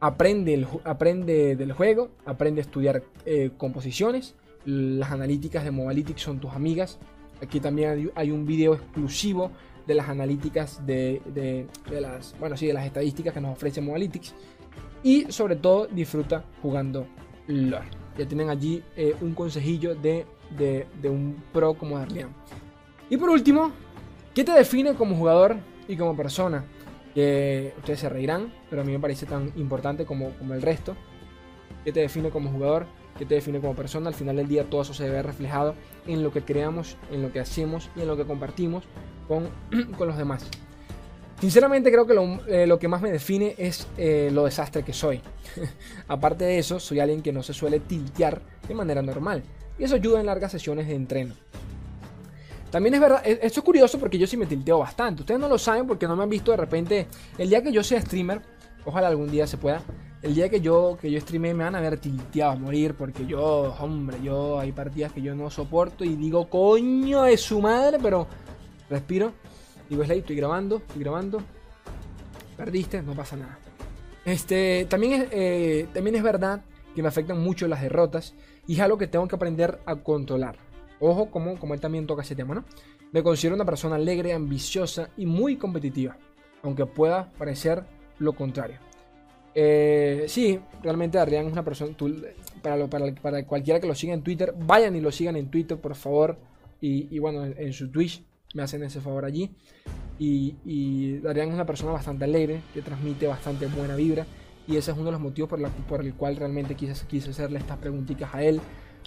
[0.00, 4.34] aprende, aprende del juego, aprende a estudiar eh, composiciones.
[4.64, 6.98] Las analíticas de Mobalytics son tus amigas.
[7.42, 9.50] Aquí también hay, un video exclusivo
[9.86, 14.34] de las analíticas de, de, las, bueno, sí, de las estadísticas que nos ofrece Mobalytics.
[15.02, 17.06] Y sobre todo disfruta jugando
[17.48, 17.84] LOL.
[18.16, 20.24] Ya tienen allí eh, un consejillo de,
[21.04, 22.30] un pro como Darlian.
[23.10, 23.72] Y por último,
[24.32, 26.64] ¿qué te define como jugador y como persona?
[27.14, 30.96] Que ustedes se reirán, pero a mí me parece tan importante como, como el resto.
[31.84, 32.86] ¿Qué te define como jugador?
[33.18, 34.08] ¿Qué te define como persona?
[34.08, 35.74] Al final del día todo eso se ve reflejado
[36.06, 38.84] en lo que creamos, en lo que hacemos y en lo que compartimos
[39.28, 39.48] con,
[39.98, 40.48] con los demás.
[41.42, 42.14] Sinceramente creo que
[42.46, 45.20] eh, lo, que más me define es eh, lo desastre que soy.
[46.06, 49.42] Aparte de eso, soy alguien que no se suele tiltear de manera normal.
[49.76, 51.34] Y eso ayuda en largas sesiones de entreno.
[52.72, 55.22] También es verdad, e, esto es curioso porque yo sí me tilteo bastante.
[55.22, 57.06] Ustedes no lo saben porque no me han visto de repente.
[57.36, 58.40] El día que yo sea streamer,
[58.84, 59.82] ojalá algún día se pueda.
[60.22, 63.26] El día que yo, que yo streame me van a ver tilteado a morir porque
[63.26, 67.98] yo, hombre, yo hay partidas que yo no soporto y digo, coño de su madre,
[68.00, 68.26] pero
[68.88, 69.32] respiro
[69.90, 71.42] Digo, Slay, estoy grabando, estoy grabando.
[72.56, 73.58] Perdiste, no pasa nada.
[74.24, 76.62] Este, también es, eh, también es verdad
[76.94, 78.34] que me afectan mucho las derrotas
[78.66, 80.56] y es algo que tengo que aprender a controlar.
[81.04, 82.64] Ojo, como, como él también toca ese tema, ¿no?
[83.10, 86.16] Me considero una persona alegre, ambiciosa y muy competitiva,
[86.62, 87.82] aunque pueda parecer
[88.20, 88.78] lo contrario.
[89.52, 91.92] Eh, sí, realmente Adrián es una persona.
[92.62, 95.76] para, para, para, cualquiera que lo siga en Twitter, vayan y lo sigan en Twitter,
[95.76, 96.38] por favor.
[96.80, 98.24] Y, bueno, en su Twitch
[98.54, 99.50] me hacen ese favor allí.
[100.20, 104.24] Y, y es una persona bastante alegre, que transmite bastante buena vibra.
[104.68, 107.30] Y ese es uno de los motivos por, la, por el cual realmente quise, quise
[107.30, 108.60] hacerle estas preguntitas a él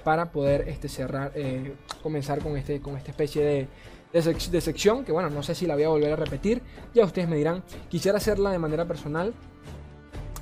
[0.04, 1.74] para poder este, cerrar, eh,
[2.04, 3.68] comenzar con, este, con esta especie
[4.14, 6.62] de, sección, que bueno, no sé si la voy a volver a repetir,
[6.94, 9.34] ya ustedes me dirán, quisiera hacerla de manera personal,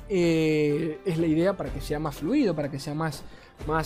[0.08, 3.24] eh, es la idea para que sea más fluido, para que sea más,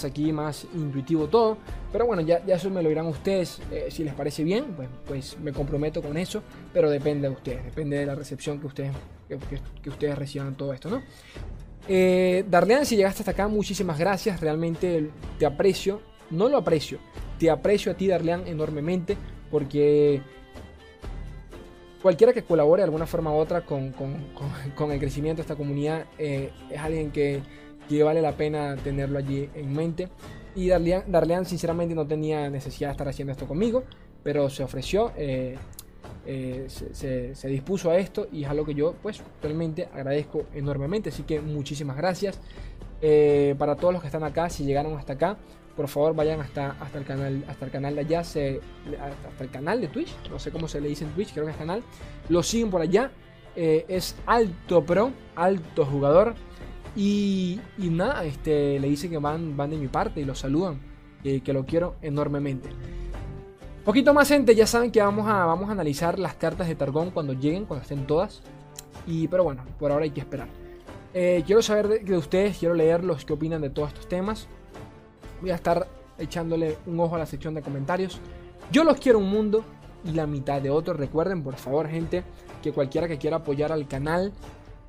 [0.05, 1.57] aquí, más intuitivo todo,
[1.91, 4.89] pero bueno, ya, ya eso me lo dirán ustedes, eh, si les parece bien, pues,
[5.07, 6.43] pues me comprometo con eso,
[6.73, 8.93] pero depende de ustedes, depende de la recepción que ustedes,
[9.83, 11.03] que, ustedes reciban todo esto, ¿no?
[11.89, 14.41] Eh, Darlean, si llegaste hasta acá, muchísimas gracias.
[14.41, 16.01] Realmente te aprecio.
[16.31, 16.99] No lo aprecio.
[17.39, 19.17] Te aprecio a ti, Darlean, enormemente
[19.51, 20.21] porque
[22.03, 23.95] cualquiera que colabore de alguna forma u otra con,
[24.91, 27.43] el crecimiento de esta comunidad eh, es alguien que,
[28.05, 30.09] vale la pena tenerlo allí en mente.
[30.55, 33.85] Y Darlean, sinceramente no tenía necesidad de estar haciendo esto conmigo,
[34.23, 35.57] pero se ofreció, eh,
[36.31, 41.09] eh, se, dispuso a esto y es algo que yo pues realmente agradezco enormemente.
[41.09, 42.39] Así que muchísimas gracias.
[43.59, 45.39] para todos los que están acá, si llegaron hasta acá,
[45.75, 48.21] por favor vayan hasta, hasta el canal hasta el canal de allá.
[48.21, 51.53] Hasta el canal de Twitch no sé cómo se le dice en Twitch creo que
[51.53, 51.83] es canal.
[52.29, 53.11] Lo siguen por allá.
[53.57, 56.35] Eh, es alto pro alto jugador.
[56.95, 60.81] Y, nada este le dice que van van de mi parte y lo saludan
[61.23, 62.71] que lo quiero enormemente
[63.85, 67.11] poquito más gente ya saben que vamos a vamos a analizar las cartas de Targón
[67.11, 68.43] cuando lleguen cuando estén todas
[69.07, 70.49] y pero bueno por ahora hay que esperar
[71.15, 74.49] eh, quiero saber de, de ustedes quiero leer los que opinan de todos estos temas
[75.41, 75.87] Voy a estar
[76.19, 78.21] echándole un ojo a la sección de comentarios.
[78.73, 79.65] Yo los quiero un mundo
[80.05, 80.97] y la mitad de otros.
[80.97, 82.25] Recuerden, por favor, gente,
[82.63, 84.33] que cualquiera que quiera apoyar al canal,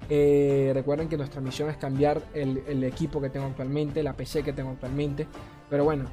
[0.10, 4.54] eh, recuerden que nuestra misión es cambiar el, equipo que tengo actualmente, la PC que
[4.54, 5.28] tengo actualmente.
[5.70, 6.06] Pero bueno,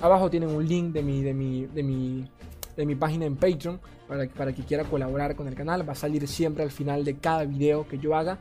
[0.00, 2.28] abajo tienen un link de mi, de mi, de mi,
[2.76, 5.88] de mi página en Patreon para, para que quiera colaborar con el canal.
[5.88, 8.38] Va a salir siempre al final de cada video que yo haga.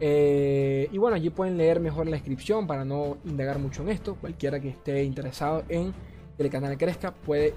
[0.00, 4.16] Eh, y bueno, allí pueden leer mejor la descripción para no indagar mucho en esto.
[4.16, 5.92] Cualquiera que esté interesado en
[6.36, 7.54] que el canal crezca puede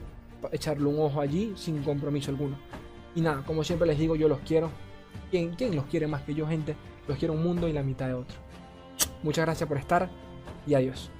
[0.52, 2.58] echarle un ojo allí sin compromiso alguno.
[3.16, 4.70] Y nada, como siempre les digo, yo los quiero.
[5.32, 6.76] ¿Quién, quién los quiere más que yo, gente?
[7.08, 8.38] Los quiero un mundo y la mitad de otro.
[9.24, 10.10] Muchas gracias por estar
[10.66, 11.12] y adiós.